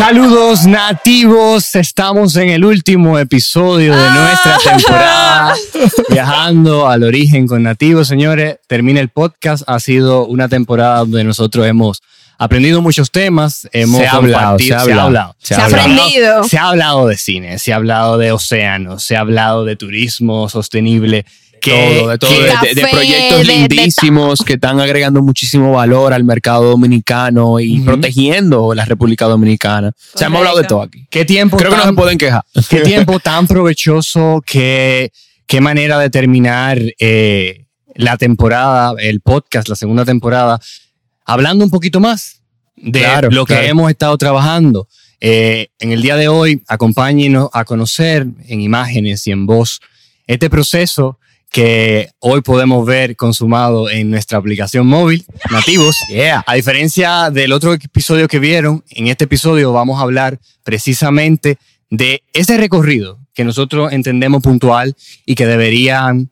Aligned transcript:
Saludos 0.00 0.64
nativos, 0.66 1.74
estamos 1.74 2.34
en 2.36 2.48
el 2.48 2.64
último 2.64 3.18
episodio 3.18 3.94
de 3.94 4.10
nuestra 4.10 4.56
temporada 4.64 5.54
viajando 6.08 6.88
al 6.88 7.02
origen 7.04 7.46
con 7.46 7.62
nativos, 7.62 8.08
señores. 8.08 8.56
Termina 8.66 9.00
el 9.00 9.10
podcast, 9.10 9.62
ha 9.66 9.78
sido 9.78 10.24
una 10.24 10.48
temporada 10.48 11.00
donde 11.00 11.22
nosotros 11.22 11.66
hemos 11.66 12.00
aprendido 12.38 12.80
muchos 12.80 13.10
temas, 13.10 13.68
hemos 13.72 14.00
Se 14.00 14.06
ha 14.06 14.12
hablado, 14.12 14.56
compartido- 14.56 14.84
se 14.84 14.92
ha 14.92 15.02
hablado, 15.02 15.36
se 15.38 15.54
se 15.54 15.60
ha 15.60 15.64
hablado. 15.66 15.82
aprendido. 15.82 16.44
Se 16.44 16.58
ha 16.58 16.68
hablado 16.68 17.06
de 17.06 17.16
cine, 17.18 17.58
se 17.58 17.72
ha 17.74 17.76
hablado 17.76 18.16
de 18.16 18.32
océanos, 18.32 19.02
se 19.02 19.16
ha 19.16 19.20
hablado 19.20 19.66
de 19.66 19.76
turismo 19.76 20.48
sostenible. 20.48 21.26
Todo, 21.60 22.08
de 22.08 22.18
todo, 22.18 22.30
de, 22.30 22.42
de- 22.42 22.48
café, 22.52 22.74
de 22.74 22.86
proyectos 22.88 23.38
de- 23.38 23.44
de 23.44 23.52
lindísimos 23.68 24.40
que 24.40 24.54
están 24.54 24.80
agregando 24.80 25.22
muchísimo 25.22 25.72
valor 25.72 26.12
al 26.12 26.24
mercado 26.24 26.64
dominicano 26.70 27.60
y 27.60 27.80
protegiendo 27.80 28.74
la 28.74 28.84
República 28.84 29.26
Dominicana. 29.26 29.92
O 30.14 30.18
sea, 30.18 30.28
hemos 30.28 30.38
hablado 30.38 30.56
de 30.58 30.62
Correcto. 30.64 30.74
todo 30.76 30.82
aquí. 30.84 31.06
¿Qué 31.10 31.24
tiempo 31.24 31.56
Creo 31.56 31.70
que 31.70 31.76
no 31.76 31.82
tan- 31.82 31.92
se 31.92 31.96
pueden 31.96 32.18
quejar. 32.18 32.42
Qué 32.68 32.80
tiempo 32.82 33.20
tan 33.20 33.46
provechoso, 33.46 34.42
qué, 34.46 35.12
qué 35.46 35.60
manera 35.60 35.98
de 35.98 36.10
terminar 36.10 36.78
eh, 36.98 37.66
la 37.94 38.16
temporada, 38.16 38.94
el 38.98 39.20
podcast, 39.20 39.68
la 39.68 39.76
segunda 39.76 40.04
temporada, 40.04 40.58
hablando 41.26 41.64
un 41.64 41.70
poquito 41.70 42.00
más 42.00 42.40
de 42.76 43.00
Claro, 43.00 43.28
lo 43.30 43.44
que 43.44 43.54
claro. 43.54 43.68
hemos 43.68 43.90
estado 43.90 44.16
trabajando. 44.16 44.88
Eh, 45.22 45.68
en 45.78 45.92
el 45.92 46.00
día 46.00 46.16
de 46.16 46.28
hoy, 46.28 46.62
acompáñenos 46.66 47.50
a 47.52 47.66
conocer 47.66 48.26
en 48.48 48.60
imágenes 48.62 49.26
y 49.26 49.32
en 49.32 49.44
voz 49.44 49.80
este 50.26 50.48
proceso 50.48 51.18
que 51.50 52.10
hoy 52.20 52.40
podemos 52.42 52.86
ver 52.86 53.16
consumado 53.16 53.90
en 53.90 54.10
nuestra 54.10 54.38
aplicación 54.38 54.86
móvil, 54.86 55.24
nativos. 55.50 55.96
Yeah. 56.08 56.44
A 56.46 56.54
diferencia 56.54 57.30
del 57.30 57.52
otro 57.52 57.74
episodio 57.74 58.28
que 58.28 58.38
vieron, 58.38 58.84
en 58.90 59.08
este 59.08 59.24
episodio 59.24 59.72
vamos 59.72 59.98
a 59.98 60.02
hablar 60.02 60.38
precisamente 60.62 61.58
de 61.90 62.22
ese 62.32 62.56
recorrido 62.56 63.18
que 63.34 63.44
nosotros 63.44 63.92
entendemos 63.92 64.42
puntual 64.42 64.94
y 65.26 65.34
que 65.34 65.46
deberían 65.46 66.30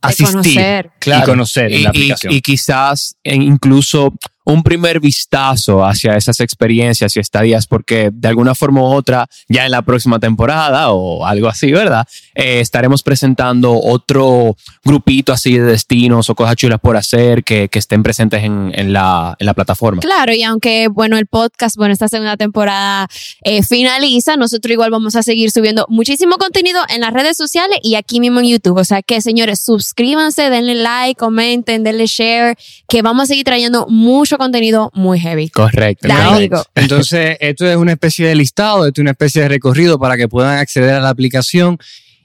asistir 0.00 0.26
conocer. 0.34 0.90
y 1.06 1.22
conocer 1.24 1.72
en 1.72 1.78
Y, 1.78 1.82
la 1.84 1.88
aplicación. 1.90 2.32
y 2.32 2.40
quizás 2.40 3.16
incluso 3.22 4.12
un 4.44 4.62
primer 4.62 5.00
vistazo 5.00 5.84
hacia 5.84 6.16
esas 6.16 6.40
experiencias 6.40 7.16
y 7.16 7.20
estadías, 7.20 7.66
porque 7.66 8.10
de 8.12 8.28
alguna 8.28 8.54
forma 8.54 8.80
u 8.80 8.84
otra, 8.84 9.26
ya 9.48 9.64
en 9.64 9.70
la 9.70 9.82
próxima 9.82 10.18
temporada 10.18 10.90
o 10.92 11.24
algo 11.24 11.48
así, 11.48 11.70
¿verdad? 11.72 12.06
Eh, 12.34 12.60
estaremos 12.60 13.02
presentando 13.02 13.78
otro 13.78 14.56
grupito 14.84 15.32
así 15.32 15.56
de 15.56 15.64
destinos 15.64 16.28
o 16.30 16.34
cosas 16.34 16.56
chulas 16.56 16.80
por 16.80 16.96
hacer 16.96 17.44
que, 17.44 17.68
estén 17.72 18.02
presentes 18.04 18.44
en, 18.44 18.70
en 18.74 18.92
la, 18.92 19.34
en 19.38 19.46
la 19.46 19.54
plataforma. 19.54 20.02
Claro, 20.02 20.32
y 20.32 20.42
aunque, 20.42 20.88
bueno, 20.88 21.18
el 21.18 21.26
podcast, 21.26 21.76
bueno, 21.76 21.92
esta 21.92 22.08
segunda 22.08 22.36
temporada 22.36 23.08
eh, 23.42 23.62
finaliza, 23.62 24.36
nosotros 24.36 24.72
igual 24.72 24.90
vamos 24.90 25.16
a 25.16 25.22
seguir 25.22 25.50
subiendo 25.50 25.86
muchísimo 25.88 26.36
contenido 26.36 26.80
en 26.88 27.00
las 27.00 27.12
redes 27.12 27.36
sociales 27.36 27.78
y 27.82 27.96
aquí 27.96 28.20
mismo 28.20 28.40
en 28.40 28.46
YouTube. 28.46 28.78
O 28.78 28.84
sea 28.84 29.02
que, 29.02 29.20
señores, 29.20 29.60
suscríbanse, 29.64 30.50
denle 30.50 30.74
like, 30.76 31.18
comenten, 31.18 31.82
denle 31.82 32.06
share, 32.06 32.56
que 32.88 33.02
vamos 33.02 33.24
a 33.24 33.26
seguir 33.26 33.44
trayendo 33.44 33.86
mucho 33.88 34.31
contenido 34.38 34.90
muy 34.94 35.18
heavy. 35.20 35.48
Correcto. 35.48 36.08
Digo. 36.38 36.62
Entonces, 36.74 37.36
esto 37.40 37.66
es 37.66 37.76
una 37.76 37.92
especie 37.92 38.26
de 38.28 38.34
listado, 38.34 38.86
esto 38.86 39.00
es 39.00 39.02
una 39.02 39.12
especie 39.12 39.42
de 39.42 39.48
recorrido 39.48 39.98
para 39.98 40.16
que 40.16 40.28
puedan 40.28 40.58
acceder 40.58 40.94
a 40.94 41.00
la 41.00 41.08
aplicación 41.08 41.78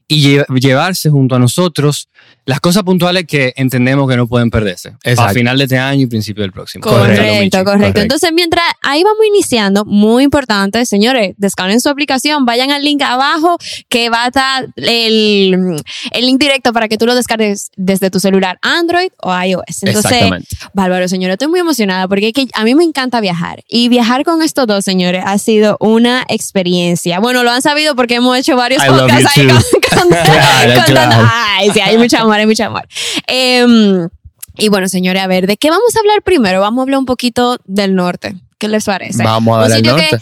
y 0.07 0.23
lle- 0.38 0.45
llevarse 0.59 1.09
junto 1.09 1.35
a 1.35 1.40
nosotros 1.40 2.07
las 2.47 2.59
cosas 2.62 2.81
puntuales 2.84 3.25
que 3.28 3.53
entendemos 3.58 4.09
que 4.09 4.16
no 4.18 4.25
pueden 4.25 4.50
perderse. 4.50 4.90
Exacto. 5.03 5.16
Para 5.18 5.34
final 5.34 5.58
de 5.58 5.63
este 5.66 5.78
año 5.78 6.02
y 6.02 6.06
principio 6.08 6.41
del 6.44 6.53
próximo. 6.53 6.81
Correcto, 6.81 7.22
correcto, 7.22 7.63
correcto. 7.66 8.02
Entonces, 8.02 8.31
mientras 8.34 8.63
ahí 8.81 9.03
vamos 9.03 9.19
iniciando, 9.28 9.84
muy 9.85 10.24
importante, 10.24 10.86
señores, 10.86 11.34
descarguen 11.38 11.81
su 11.81 11.90
aplicación, 11.90 12.46
vayan 12.46 12.72
al 12.72 12.84
link 12.84 13.02
abajo 13.02 13.57
que 13.90 14.09
va 14.09 14.24
a 14.24 14.28
estar 14.28 14.68
el, 14.78 15.75
el 16.12 16.25
link 16.25 16.40
directo 16.40 16.72
para 16.74 16.88
que 16.88 16.97
tú 16.97 17.06
lo 17.06 17.16
descargues 17.16 17.69
desde 17.75 18.09
tu 18.09 18.19
celular 18.22 18.57
Android 18.62 19.09
o 19.22 19.38
iOS. 19.38 19.84
Entonces, 19.84 20.12
Exactamente. 20.12 20.47
Bárbaro, 20.74 21.07
señores, 21.09 21.34
estoy 21.34 21.50
muy 21.50 21.59
emocionada 21.59 22.07
porque 22.07 22.28
es 22.30 22.34
que 22.34 22.47
a 22.53 22.63
mí 22.63 22.74
me 22.75 22.86
encanta 22.86 23.19
viajar 23.19 23.63
y 23.68 23.90
viajar 23.90 24.24
con 24.24 24.41
estos 24.41 24.66
dos, 24.68 24.86
señores, 24.86 25.22
ha 25.25 25.38
sido 25.38 25.75
una 25.81 26.24
experiencia. 26.30 27.19
Bueno, 27.19 27.44
lo 27.44 27.52
han 27.52 27.62
sabido 27.62 27.94
porque 27.96 28.16
hemos 28.16 28.38
hecho 28.38 28.56
varios 28.56 28.81
I 28.84 28.88
podcasts 28.88 29.38
ahí 29.38 29.47
con, 29.47 29.57
con- 29.57 30.09
Claro, 30.28 30.74
con 30.75 30.84
claro. 30.86 31.09
tanto- 31.12 31.30
Ay, 31.34 31.47
sí, 31.73 31.79
hay 31.79 31.97
mucho 31.97 32.18
amor, 32.18 32.35
hay 32.38 32.45
mucho 32.45 32.63
amor. 32.66 32.88
Em, 33.28 34.09
y 34.57 34.69
bueno, 34.69 34.88
señores, 34.88 35.22
a 35.22 35.28
ver, 35.28 35.47
¿de 35.47 35.57
qué 35.57 35.69
vamos 35.69 35.95
a 35.95 36.00
hablar 36.00 36.22
primero? 36.23 36.62
Vamos 36.62 36.79
a 36.79 36.84
hablar 36.84 37.00
un 37.00 37.06
poquito 37.06 37.57
del 37.66 37.95
norte. 37.95 38.35
¿Qué 38.57 38.68
les 38.68 38.85
parece? 38.85 39.23
Vamos 39.23 39.57
a 39.72 39.75
sitio 39.75 39.95
que- 39.95 40.01
norte. 40.12 40.19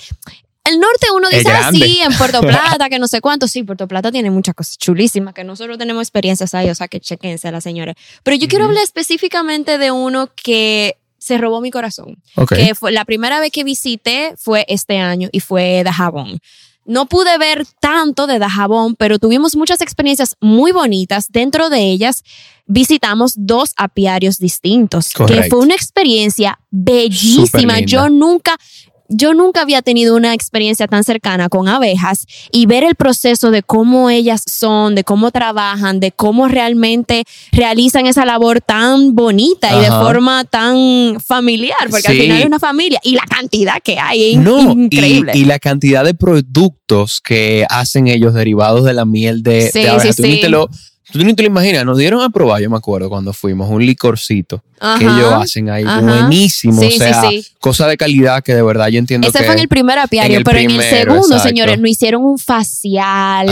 el 0.65 0.79
norte 0.79 1.07
uno 1.15 1.29
dice 1.29 1.43
grande. 1.43 1.85
así, 1.85 1.99
en 2.01 2.13
Puerto 2.17 2.41
Plata, 2.77 2.89
que 2.89 2.99
no 2.99 3.07
sé 3.07 3.21
cuánto. 3.21 3.47
Sí, 3.47 3.63
Puerto 3.63 3.87
Plata 3.87 4.11
tiene 4.11 4.29
muchas 4.31 4.55
cosas 4.55 4.77
chulísimas, 4.77 5.33
que 5.33 5.43
nosotros 5.43 5.77
tenemos 5.77 6.01
experiencias 6.03 6.53
ahí, 6.53 6.69
o 6.69 6.75
sea, 6.75 6.87
que 6.89 6.99
chequense 6.99 7.49
las 7.51 7.63
señores. 7.63 7.95
Pero 8.23 8.35
yo 8.37 8.47
quiero 8.47 8.65
hablar 8.65 8.83
específicamente 8.83 9.77
de 9.77 9.91
uno 9.91 10.29
que 10.35 10.97
se 11.17 11.37
robó 11.37 11.61
mi 11.61 11.71
corazón. 11.71 12.21
Ok. 12.35 12.55
Que 12.55 12.75
fue 12.75 12.91
la 12.91 13.05
primera 13.05 13.39
vez 13.39 13.51
que 13.51 13.63
visité 13.63 14.33
fue 14.37 14.65
este 14.67 14.97
año 14.99 15.29
y 15.31 15.39
fue 15.39 15.81
Dajabón. 15.85 16.39
No 16.85 17.07
pude 17.07 17.37
ver 17.37 17.65
tanto 17.79 18.27
de 18.27 18.37
Dajabón, 18.39 18.95
pero 18.95 19.17
tuvimos 19.17 19.55
muchas 19.55 19.81
experiencias 19.81 20.35
muy 20.39 20.71
bonitas. 20.71 21.31
Dentro 21.31 21.69
de 21.69 21.79
ellas 21.79 22.23
visitamos 22.67 23.33
dos 23.35 23.73
apiarios 23.75 24.37
distintos, 24.37 25.11
que 25.27 25.43
fue 25.49 25.59
una 25.59 25.75
experiencia 25.75 26.59
bellísima. 26.69 27.79
Yo 27.79 28.09
nunca, 28.09 28.55
yo 29.07 29.33
nunca 29.33 29.61
había 29.61 29.81
tenido 29.81 30.15
una 30.15 30.33
experiencia 30.33 30.87
tan 30.87 31.03
cercana 31.03 31.49
con 31.49 31.67
abejas 31.67 32.25
y 32.51 32.65
ver 32.65 32.83
el 32.83 32.95
proceso 32.95 33.51
de 33.51 33.63
cómo 33.63 34.09
ellas 34.09 34.43
son, 34.47 34.95
de 34.95 35.03
cómo 35.03 35.31
trabajan, 35.31 35.99
de 35.99 36.11
cómo 36.11 36.47
realmente 36.47 37.23
realizan 37.51 38.05
esa 38.07 38.25
labor 38.25 38.61
tan 38.61 39.15
bonita 39.15 39.75
y 39.77 39.81
de 39.81 39.87
forma 39.91 40.43
tan 40.45 41.19
familiar, 41.19 41.77
porque 41.89 42.07
al 42.07 42.17
final 42.17 42.39
es 42.39 42.45
una 42.45 42.59
familia 42.59 42.99
y 43.03 43.13
la 43.13 43.25
cantidad 43.29 43.81
que 43.83 43.99
hay 43.99 44.33
es 44.33 44.37
No, 44.37 44.71
increíble. 44.71 45.33
Y, 45.35 45.41
y 45.41 45.45
la 45.45 45.59
cantidad 45.59 46.03
de 46.03 46.13
productos 46.13 47.21
que 47.21 47.65
hacen 47.69 48.07
ellos 48.07 48.33
derivados 48.33 48.83
de 48.85 48.93
la 48.93 49.05
miel 49.05 49.43
de, 49.43 49.69
Sí, 49.71 49.81
de 49.81 49.89
abeja. 49.89 50.13
sí, 50.13 50.41
tú, 51.19 51.25
Ni 51.25 51.31
sí. 51.31 51.35
te 51.35 51.43
lo, 51.43 51.49
lo 51.49 51.51
imaginas. 51.53 51.85
Nos 51.85 51.97
dieron 51.97 52.21
a 52.21 52.29
probar, 52.29 52.61
yo 52.61 52.69
me 52.69 52.77
acuerdo 52.77 53.09
cuando 53.09 53.33
fuimos, 53.33 53.69
un 53.69 53.85
licorcito 53.85 54.61
que 54.75 55.05
Ajá, 55.05 55.17
ellos 55.17 55.33
hacen 55.33 55.69
ahí. 55.69 55.83
ajá. 55.83 56.01
Buenísimo. 56.01 56.79
Sí, 56.79 56.87
o 56.87 56.91
sí, 56.91 56.97
sea, 56.97 57.21
sí. 57.29 57.45
cosa 57.59 57.87
de 57.87 57.95
calidad 57.97 58.43
que 58.43 58.53
de 58.53 58.61
verdad 58.61 58.87
yo 58.89 58.99
entiendo 58.99 59.27
Ese 59.27 59.39
que. 59.39 59.45
fue 59.45 59.53
en 59.53 59.59
el 59.61 59.67
primer 59.67 59.97
apiario, 59.97 60.33
en 60.33 60.37
el 60.39 60.43
pero 60.43 60.57
en 60.59 60.69
el 60.69 60.77
primero, 60.77 60.97
segundo, 60.97 61.27
exacto. 61.35 61.47
señores, 61.47 61.79
nos 61.79 61.89
hicieron 61.89 62.23
un 62.23 62.37
facial, 62.37 63.47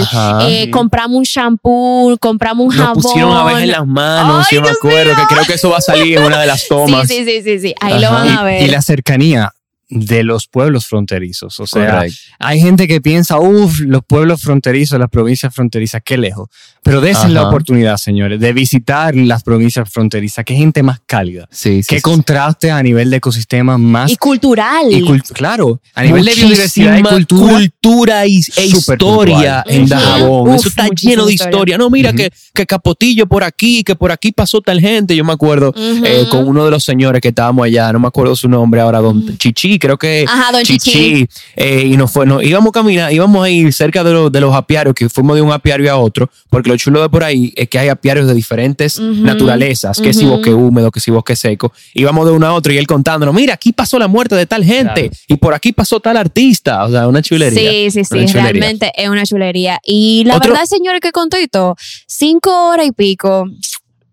eh, 0.47 0.69
compramos 0.69 1.17
un 1.17 1.23
shampoo, 1.23 2.17
compramos 2.19 2.67
un 2.67 2.75
Nos 2.75 2.85
jabón. 2.87 3.01
pusieron 3.03 3.31
abejas 3.35 3.63
en 3.63 3.71
las 3.71 3.87
manos, 3.87 4.47
yo 4.51 4.61
me 4.61 4.69
acuerdo, 4.69 5.15
mío. 5.15 5.25
que 5.27 5.33
creo 5.33 5.45
que 5.45 5.53
eso 5.53 5.69
va 5.69 5.77
a 5.77 5.81
salir 5.81 6.17
en 6.17 6.23
una 6.23 6.39
de 6.41 6.47
las 6.47 6.67
tomas. 6.67 7.07
Sí, 7.07 7.23
sí, 7.25 7.25
sí, 7.25 7.41
sí, 7.43 7.59
sí. 7.59 7.75
Ahí 7.79 7.99
lo 7.99 8.07
Ajá. 8.07 8.15
van 8.25 8.29
a 8.37 8.43
ver. 8.43 8.63
Y 8.63 8.67
la 8.67 8.81
cercanía 8.81 9.53
de 9.95 10.23
los 10.23 10.47
pueblos 10.47 10.87
fronterizos. 10.87 11.59
O 11.59 11.67
sea, 11.67 12.03
hay 12.39 12.59
gente 12.59 12.87
que 12.87 13.01
piensa, 13.01 13.39
uff, 13.39 13.79
los 13.81 14.03
pueblos 14.05 14.41
fronterizos, 14.41 14.99
las 14.99 15.09
provincias 15.09 15.53
fronterizas, 15.53 16.01
qué 16.03 16.17
lejos. 16.17 16.49
Pero 16.83 16.99
desen 16.99 17.33
la 17.33 17.47
oportunidad, 17.47 17.97
señores, 17.97 18.39
de 18.39 18.51
visitar 18.53 19.15
las 19.15 19.43
provincias 19.43 19.89
fronterizas. 19.89 20.43
Qué 20.43 20.53
gente 20.55 20.83
más 20.83 20.99
cálida. 21.05 21.47
Sí, 21.51 21.81
sí, 21.83 21.87
Qué 21.89 21.95
sí. 21.97 22.01
contraste 22.01 22.71
a 22.71 22.83
nivel 22.83 23.09
de 23.09 23.17
ecosistemas 23.17 23.79
más. 23.79 24.11
y 24.11 24.17
cultural. 24.17 24.85
y 24.91 25.01
cult- 25.01 25.31
claro, 25.33 25.79
a 25.95 26.03
nivel 26.03 26.25
de 26.25 26.33
biodiversidad 26.35 26.97
y 26.97 27.03
cultura. 27.03 27.53
cultura 27.53 28.25
y, 28.27 28.41
e 28.57 28.65
historia 28.65 29.63
en. 29.67 29.87
Dajabón. 29.87 30.49
Uf, 30.49 30.55
Eso 30.55 30.69
está 30.69 30.87
lleno 30.89 31.25
de 31.25 31.33
historia. 31.33 31.51
historia. 31.53 31.77
No, 31.77 31.89
mira 31.89 32.09
Ujú. 32.09 32.17
que, 32.17 32.29
que 32.53 32.65
Capotillo 32.65 33.27
por 33.27 33.43
aquí, 33.43 33.83
que 33.83 33.95
por 33.95 34.11
aquí 34.11 34.31
pasó 34.31 34.59
tal 34.61 34.79
gente. 34.79 35.15
Yo 35.15 35.23
me 35.23 35.33
acuerdo 35.33 35.73
eh, 35.77 36.25
con 36.29 36.47
uno 36.47 36.65
de 36.65 36.71
los 36.71 36.83
señores 36.83 37.21
que 37.21 37.29
estábamos 37.29 37.65
allá, 37.65 37.91
no 37.93 37.99
me 37.99 38.07
acuerdo 38.07 38.35
su 38.35 38.49
nombre 38.49 38.81
ahora, 38.81 38.99
don 38.99 39.37
Chichi, 39.37 39.79
creo 39.83 39.97
que 39.97 40.23
Ajá, 40.27 40.51
don 40.53 40.63
Chichi. 40.63 41.27
eh, 41.57 41.83
y 41.91 41.97
nos 41.97 42.09
fue, 42.09 42.25
nos 42.25 42.41
íbamos 42.43 42.69
a 42.69 42.71
caminar, 42.71 43.11
íbamos 43.11 43.43
a 43.45 43.49
ir 43.49 43.73
cerca 43.73 44.01
de, 44.03 44.13
los 44.13 44.31
de 44.31 44.39
los 44.39 44.55
apiarios, 44.55 44.95
que 44.95 45.09
fuimos 45.09 45.35
de 45.35 45.41
un 45.41 45.51
apiario 45.51 45.91
a 45.91 45.97
otro, 45.97 46.29
porque 46.49 46.69
lo 46.69 46.77
chulo 46.77 47.01
de 47.01 47.09
por 47.09 47.23
ahí 47.23 47.53
es 47.57 47.67
que 47.67 47.77
hay 47.79 47.89
apiarios 47.89 48.27
de 48.27 48.33
diferentes 48.33 48.97
naturalezas, 48.99 49.99
que 49.99 50.13
si 50.13 50.23
Ujú. 50.25 50.35
bosque 50.37 50.53
húmedo, 50.53 50.89
que 50.91 50.99
si 50.99 51.11
bosque 51.11 51.35
seco. 51.35 51.73
Íbamos 51.93 52.25
de 52.25 52.31
uno 52.31 52.47
a 52.47 52.53
otro 52.53 52.71
y 52.71 52.77
él 52.77 52.87
contándonos, 52.87 53.35
mira, 53.35 53.53
aquí 53.55 53.73
pasó 53.73 53.99
la 53.99 54.07
muerte 54.07 54.35
de 54.35 54.45
tal 54.45 54.63
gente 54.63 55.09
Claro. 55.09 55.09
y 55.27 55.35
por 55.35 55.53
aquí 55.53 55.73
pasó 55.73 55.99
tal 55.99 56.15
artista. 56.17 56.85
O 56.85 56.89
sea, 56.91 57.07
una 57.07 57.21
chulería. 57.21 57.59
Sí, 57.59 57.91
sí, 57.91 58.03
sí, 58.05 58.09
chulería. 58.25 58.41
realmente 58.43 58.91
es 58.95 59.09
una 59.09 59.25
chulería. 59.25 59.79
Y 59.83 60.23
la 60.25 60.37
Otro- 60.37 60.51
verdad, 60.51 60.65
señores, 60.65 61.01
que 61.01 61.11
contó 61.11 61.37
y 61.39 61.47
todo, 61.47 61.75
cinco 62.07 62.69
horas 62.69 62.87
y 62.87 62.91
pico, 62.91 63.45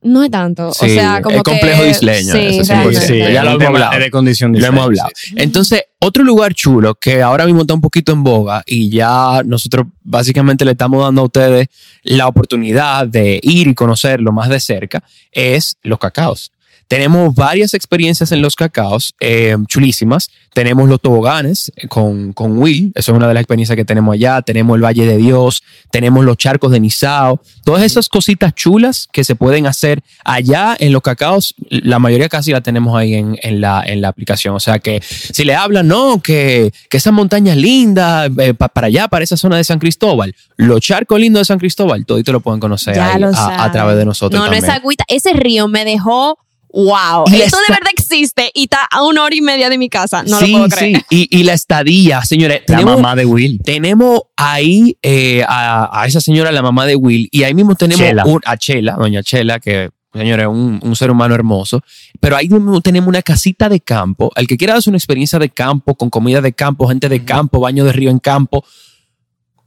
no 0.03 0.23
es 0.25 0.31
tanto. 0.31 0.73
Sí, 0.73 0.87
o 0.87 0.89
sea, 0.89 1.21
como 1.23 1.37
es 1.37 1.43
complejo 1.43 1.83
que, 1.83 1.91
isleño, 1.91 2.33
Sí, 2.33 2.39
eso 2.39 2.63
100%. 2.63 2.67
realmente. 2.67 3.07
Sí, 3.07 3.19
ya 3.19 3.45
lo 3.45 3.51
hemos 3.53 3.67
hablado. 3.67 3.99
de 3.99 4.11
condición 4.11 4.53
Lo 4.59 4.67
hemos 4.67 4.85
hablado. 4.85 5.11
Entonces, 5.37 5.85
otro 5.99 6.25
lugar 6.25 6.55
chulo 6.55 6.95
que 6.95 7.21
ahora 7.23 7.45
mismo 7.47 7.63
está 7.63 7.75
un 7.75 7.81
poquito 7.81 8.13
en 8.13 8.23
boga 8.23 8.63
y 8.67 8.91
ya 8.91 9.43
nosotros 9.45 9.87
básicamente 10.03 10.65
le 10.65 10.73
estamos 10.73 11.03
dando 11.05 11.23
a 11.23 11.25
ustedes 11.25 11.69
la 12.03 12.27
oportunidad 12.27 13.07
de 13.07 13.39
ir 13.43 13.69
y 13.69 13.75
conocerlo 13.75 14.33
más 14.33 14.49
de 14.49 14.61
cerca 14.61 15.03
es 15.33 15.77
los 15.83 15.99
cacaos. 15.99 16.53
Tenemos 16.91 17.33
varias 17.37 17.73
experiencias 17.73 18.33
en 18.33 18.43
los 18.43 18.57
cacaos, 18.57 19.15
eh, 19.21 19.57
chulísimas. 19.69 20.29
Tenemos 20.53 20.89
los 20.89 21.01
toboganes 21.01 21.71
con, 21.89 22.33
con 22.33 22.59
Will, 22.59 22.91
eso 22.97 23.13
es 23.13 23.17
una 23.17 23.29
de 23.29 23.35
las 23.35 23.43
experiencias 23.43 23.77
que 23.77 23.85
tenemos 23.85 24.13
allá. 24.15 24.43
Tenemos 24.43 24.75
el 24.75 24.83
Valle 24.85 25.07
de 25.07 25.17
Dios, 25.17 25.63
tenemos 25.93 26.25
los 26.25 26.37
charcos 26.37 26.73
de 26.73 26.81
Nizao. 26.81 27.41
Todas 27.65 27.85
esas 27.85 28.09
cositas 28.09 28.53
chulas 28.57 29.07
que 29.13 29.23
se 29.23 29.37
pueden 29.37 29.69
hacer 29.69 30.03
allá 30.25 30.77
en 30.81 30.93
los 30.93 31.01
cacaos, 31.03 31.55
la 31.69 32.01
mayoría 32.01 32.29
casi 32.29 32.51
la 32.51 32.61
tenemos 32.61 32.97
ahí 32.99 33.15
en, 33.15 33.39
en 33.41 33.61
la, 33.61 33.85
en 33.87 34.01
la 34.01 34.09
aplicación. 34.09 34.57
O 34.57 34.61
sea 34.61 34.81
que 34.81 35.01
si 35.01 35.45
le 35.45 35.55
hablan, 35.55 35.87
no, 35.87 36.21
que, 36.21 36.73
que 36.89 36.97
esa 36.97 37.13
montaña 37.13 37.53
es 37.53 37.59
linda, 37.61 38.27
eh, 38.27 38.53
pa- 38.53 38.69
para 38.69 38.89
allá, 38.89 39.07
para 39.07 39.23
esa 39.23 39.37
zona 39.37 39.59
de 39.59 39.63
San 39.63 39.79
Cristóbal, 39.79 40.35
los 40.57 40.81
charcos 40.81 41.21
lindos 41.21 41.43
de 41.43 41.45
San 41.45 41.61
Cristóbal, 41.61 42.05
todito 42.05 42.33
lo 42.33 42.41
pueden 42.41 42.59
conocer 42.59 42.99
ahí 42.99 43.21
lo 43.21 43.29
a, 43.33 43.71
través 43.71 43.97
de 43.97 44.05
nosotros 44.05 44.37
No, 44.37 44.47
también. 44.47 44.65
no 44.65 44.73
es 44.73 44.77
agüita. 44.77 45.05
Ese 45.07 45.35
río 45.35 45.69
me 45.69 45.85
dejó. 45.85 46.37
Wow, 46.73 47.25
Y 47.27 47.41
esto 47.41 47.57
de 47.67 47.75
verdad 47.75 47.91
existe 47.93 48.51
y 48.55 48.63
está 48.65 48.87
a 48.91 49.03
una 49.03 49.25
hora 49.25 49.35
y 49.35 49.41
media 49.41 49.69
de 49.69 49.77
mi 49.77 49.89
casa. 49.89 50.23
No 50.23 50.39
sí, 50.39 50.53
lo 50.53 50.59
puedo 50.59 50.69
creer. 50.71 51.05
sí. 51.11 51.29
Y, 51.31 51.39
y 51.41 51.43
la 51.43 51.53
estadía, 51.55 52.23
señores. 52.25 52.61
La 52.69 52.77
tenemos- 52.79 52.97
mamá 52.97 53.17
de 53.17 53.25
Will. 53.27 53.61
Tenemos 53.65 54.23
ahí 54.37 54.97
eh, 55.03 55.43
a, 55.49 56.01
a 56.03 56.07
esa 56.07 56.21
señora, 56.21 56.53
la 56.53 56.63
mamá 56.63 56.87
de 56.87 56.95
Will, 56.97 57.29
y 57.33 57.43
ahí 57.43 57.55
mismo 57.55 57.75
tenemos 57.75 58.07
Chela. 58.07 58.25
un- 58.25 58.41
a 58.45 58.57
Chela, 58.57 58.97
doña 58.99 59.23
Chela, 59.25 59.59
que 59.59 59.91
señores, 60.13 60.47
un, 60.47 60.79
un 60.83 60.97
ser 60.97 61.11
humano 61.11 61.35
hermoso. 61.35 61.83
Pero 62.21 62.37
ahí 62.37 62.49
mismo 62.49 62.81
tenemos 62.81 63.09
una 63.09 63.23
casita 63.23 63.69
de 63.69 63.81
campo. 63.81 64.31
El 64.37 64.47
que 64.47 64.57
quiera 64.57 64.75
darse 64.75 64.91
una 64.91 64.99
experiencia 64.99 65.39
de 65.41 65.49
campo, 65.51 65.95
con 65.97 66.09
comida 66.11 66.41
de 66.41 66.53
campo, 66.53 66.87
gente 66.89 67.09
de 67.09 67.25
campo, 67.25 67.59
baño 67.61 67.85
de 67.85 67.93
río 67.93 68.11
en 68.11 68.19
campo, 68.21 68.65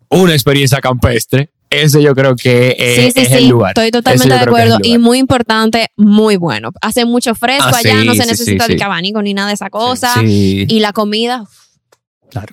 una 0.10 0.34
experiencia 0.34 0.80
campestre. 0.80 1.50
Ese 1.82 2.02
yo 2.02 2.14
creo 2.16 2.36
que 2.36 2.76
eh, 2.78 2.96
sí, 2.96 3.12
sí, 3.12 3.20
es 3.22 3.28
sí. 3.30 3.34
el 3.36 3.48
lugar. 3.50 3.72
Estoy 3.72 3.92
totalmente 3.92 4.30
de 4.34 4.36
es 4.42 4.48
acuerdo. 4.48 4.78
Y 4.84 4.98
muy 4.98 5.18
importante, 5.18 5.88
muy 5.98 6.36
bueno. 6.38 6.72
Hace 6.82 7.06
mucho 7.06 7.36
fresco 7.36 7.70
Ah, 7.74 7.78
allá, 7.78 8.00
sí, 8.02 8.06
no 8.08 8.14
se 8.14 8.24
sí, 8.24 8.30
necesita 8.30 8.66
sí, 8.66 8.74
de 8.74 8.78
sí. 8.78 8.84
abanico 8.84 9.22
ni 9.22 9.34
nada 9.34 9.50
de 9.50 9.54
esa 9.56 9.70
cosa. 9.70 10.14
Sí, 10.20 10.66
Y 10.68 10.80
la 10.80 10.94
comida, 10.94 11.46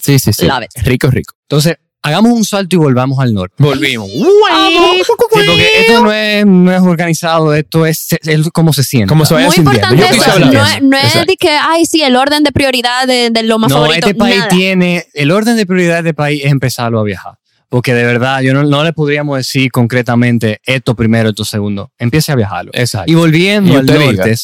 sí, 0.03 0.19
sí. 0.19 0.33
sí. 0.33 0.47
Love 0.47 0.65
it. 0.65 0.83
Rico, 0.85 1.09
rico. 1.11 1.35
Entonces, 1.43 1.77
hagamos 2.03 2.33
un 2.33 2.45
salto 2.45 2.77
y 2.77 2.79
volvamos 2.79 3.19
al 3.19 3.35
norte. 3.35 3.55
Volvimos. 3.59 4.09
Sí, 4.11 5.03
porque 5.47 5.69
esto 5.81 6.03
no 6.03 6.13
es, 6.13 6.47
no 6.47 6.73
es 6.75 6.81
organizado, 6.83 7.55
esto 7.55 7.87
es, 7.87 8.09
es 8.23 8.49
como 8.53 8.73
se 8.73 8.83
siente. 8.83 9.09
Como 9.09 9.25
se 9.25 9.35
vaya 9.35 9.49
muy 9.49 9.57
importante 9.57 10.05
eso. 10.05 10.39
No, 10.39 10.65
es- 10.67 10.83
no 10.83 10.97
es 10.97 11.27
de 11.27 11.37
que, 11.37 11.51
ay, 11.51 11.85
sí, 11.87 12.03
el 12.03 12.17
orden 12.17 12.43
de 12.43 12.53
prioridad 12.53 13.07
de, 13.07 13.31
de 13.31 13.43
lo 13.43 13.59
más 13.59 13.71
no, 13.71 13.77
favorito. 13.77 14.07
este 14.09 14.15
país 14.19 14.37
nada. 14.39 14.49
tiene, 14.49 15.07
el 15.15 15.31
orden 15.31 15.57
de 15.57 15.67
prioridad 15.67 16.03
de 16.03 16.15
país 16.15 16.43
es 16.45 16.51
empezarlo 16.51 17.01
a 17.01 17.05
viajar. 17.05 17.35
Porque 17.71 17.95
de 17.95 18.05
verdad, 18.05 18.43
yo 18.43 18.53
no, 18.53 18.63
no 18.65 18.85
le 18.85 18.93
podríamos 18.93 19.39
decir 19.39 19.71
concretamente 19.71 20.61
esto 20.67 20.95
primero, 20.95 21.31
esto 21.31 21.45
segundo. 21.47 21.91
Empiece 21.99 22.31
a 22.33 22.35
viajarlo. 22.35 22.73
Exacto. 22.75 23.11
Y 23.11 23.15
volviendo 23.15 23.73
Y 23.73 23.77
al 23.77 23.87
norte, 23.87 24.35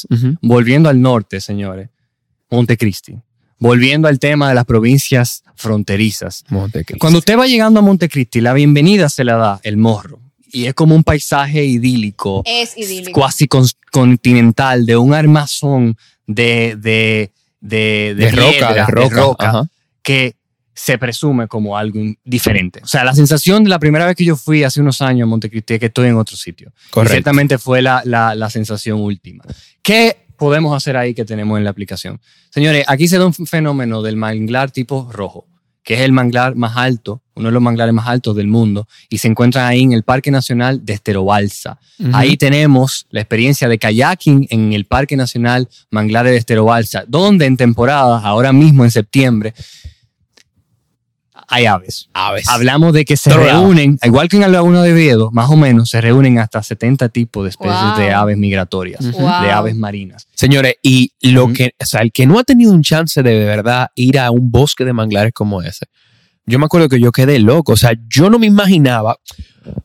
volviendo 0.40 0.88
al 0.88 1.02
norte, 1.02 1.40
señores, 1.42 1.90
Montecristi. 2.50 3.16
Volviendo 3.58 4.06
al 4.08 4.18
tema 4.18 4.48
de 4.50 4.54
las 4.54 4.64
provincias 4.64 5.42
fronterizas. 5.56 6.44
Montecristi. 6.50 6.98
Cuando 6.98 7.18
usted 7.18 7.38
va 7.38 7.46
llegando 7.46 7.80
a 7.80 7.82
Montecristi, 7.82 8.40
la 8.40 8.52
bienvenida 8.52 9.08
se 9.08 9.24
la 9.24 9.36
da 9.36 9.60
el 9.62 9.76
morro. 9.76 10.20
Y 10.52 10.66
es 10.66 10.74
como 10.74 10.94
un 10.94 11.02
paisaje 11.02 11.64
idílico, 11.64 12.42
Es 12.46 12.76
idílico. 12.78 13.18
cuasi 13.20 13.48
con- 13.48 13.66
continental, 13.90 14.86
de 14.86 14.96
un 14.96 15.12
armazón 15.14 15.96
de, 16.26 16.76
de, 16.78 17.32
de, 17.60 18.14
de 18.16 18.26
de 18.26 18.30
roca, 18.30 18.72
de 18.74 18.84
roca. 19.08 19.48
Ajá. 19.48 19.68
que 20.02 20.36
se 20.78 20.98
presume 20.98 21.48
como 21.48 21.76
algo 21.78 21.98
diferente. 22.22 22.80
O 22.84 22.86
sea, 22.86 23.02
la 23.02 23.14
sensación 23.14 23.64
de 23.64 23.70
la 23.70 23.78
primera 23.78 24.04
vez 24.04 24.14
que 24.14 24.26
yo 24.26 24.36
fui 24.36 24.62
hace 24.62 24.82
unos 24.82 25.00
años 25.00 25.24
a 25.24 25.26
Montecristi 25.26 25.74
es 25.74 25.80
que 25.80 25.86
estoy 25.86 26.08
en 26.08 26.16
otro 26.16 26.36
sitio. 26.36 26.70
Y 26.88 26.90
Correcto. 26.90 27.14
ciertamente 27.14 27.56
fue 27.56 27.80
la, 27.80 28.02
la, 28.04 28.34
la 28.34 28.50
sensación 28.50 29.00
última. 29.00 29.42
¿Qué 29.82 30.26
podemos 30.36 30.76
hacer 30.76 30.98
ahí 30.98 31.14
que 31.14 31.24
tenemos 31.24 31.56
en 31.56 31.64
la 31.64 31.70
aplicación? 31.70 32.20
Señores, 32.50 32.84
aquí 32.88 33.08
se 33.08 33.18
da 33.18 33.24
un 33.24 33.32
fenómeno 33.32 34.02
del 34.02 34.16
manglar 34.16 34.70
tipo 34.70 35.08
rojo, 35.10 35.46
que 35.82 35.94
es 35.94 36.00
el 36.00 36.12
manglar 36.12 36.56
más 36.56 36.76
alto, 36.76 37.22
uno 37.36 37.48
de 37.48 37.52
los 37.52 37.62
manglares 37.62 37.94
más 37.94 38.06
altos 38.06 38.36
del 38.36 38.48
mundo, 38.48 38.86
y 39.08 39.16
se 39.16 39.28
encuentra 39.28 39.66
ahí 39.66 39.82
en 39.82 39.92
el 39.92 40.02
Parque 40.02 40.30
Nacional 40.30 40.84
de 40.84 40.92
Esterobalsa. 40.92 41.78
Ujú. 41.98 42.10
Ahí 42.12 42.36
tenemos 42.36 43.06
la 43.08 43.20
experiencia 43.22 43.66
de 43.66 43.78
kayaking 43.78 44.46
en 44.50 44.74
el 44.74 44.84
Parque 44.84 45.16
Nacional 45.16 45.68
Manglares 45.90 46.32
de 46.32 46.38
Esterobalsa, 46.38 47.04
donde 47.08 47.46
en 47.46 47.56
temporada, 47.56 48.20
ahora 48.20 48.52
mismo 48.52 48.84
en 48.84 48.90
septiembre, 48.90 49.54
hay 51.48 51.66
aves. 51.66 52.08
Aves. 52.12 52.48
Hablamos 52.48 52.92
de 52.92 53.04
que 53.04 53.16
se 53.16 53.30
reúnen, 53.32 53.98
igual 54.02 54.28
que 54.28 54.36
en 54.36 54.42
la 54.42 54.48
Laguna 54.48 54.82
de 54.82 54.92
Viedo, 54.92 55.30
más 55.32 55.48
o 55.50 55.56
menos, 55.56 55.88
se 55.90 56.00
reúnen 56.00 56.38
hasta 56.38 56.62
70 56.62 57.08
tipos 57.10 57.44
de 57.44 57.50
especies 57.50 57.74
Wow. 57.80 57.98
de 57.98 58.12
aves 58.12 58.36
migratorias, 58.36 59.00
de 59.02 59.50
aves 59.52 59.76
marinas. 59.76 60.26
Señores, 60.34 60.74
y 60.82 61.12
lo 61.22 61.52
que, 61.52 61.72
o 61.80 61.86
sea, 61.86 62.00
el 62.02 62.12
que 62.12 62.26
no 62.26 62.38
ha 62.38 62.44
tenido 62.44 62.72
un 62.72 62.82
chance 62.82 63.22
de, 63.22 63.30
de 63.30 63.44
verdad 63.44 63.88
ir 63.94 64.18
a 64.18 64.30
un 64.30 64.50
bosque 64.50 64.84
de 64.84 64.92
manglares 64.92 65.32
como 65.32 65.62
ese, 65.62 65.86
yo 66.48 66.58
me 66.58 66.66
acuerdo 66.66 66.88
que 66.88 67.00
yo 67.00 67.10
quedé 67.10 67.38
loco. 67.40 67.72
O 67.72 67.76
sea, 67.76 67.92
yo 68.08 68.30
no 68.30 68.38
me 68.38 68.46
imaginaba. 68.46 69.16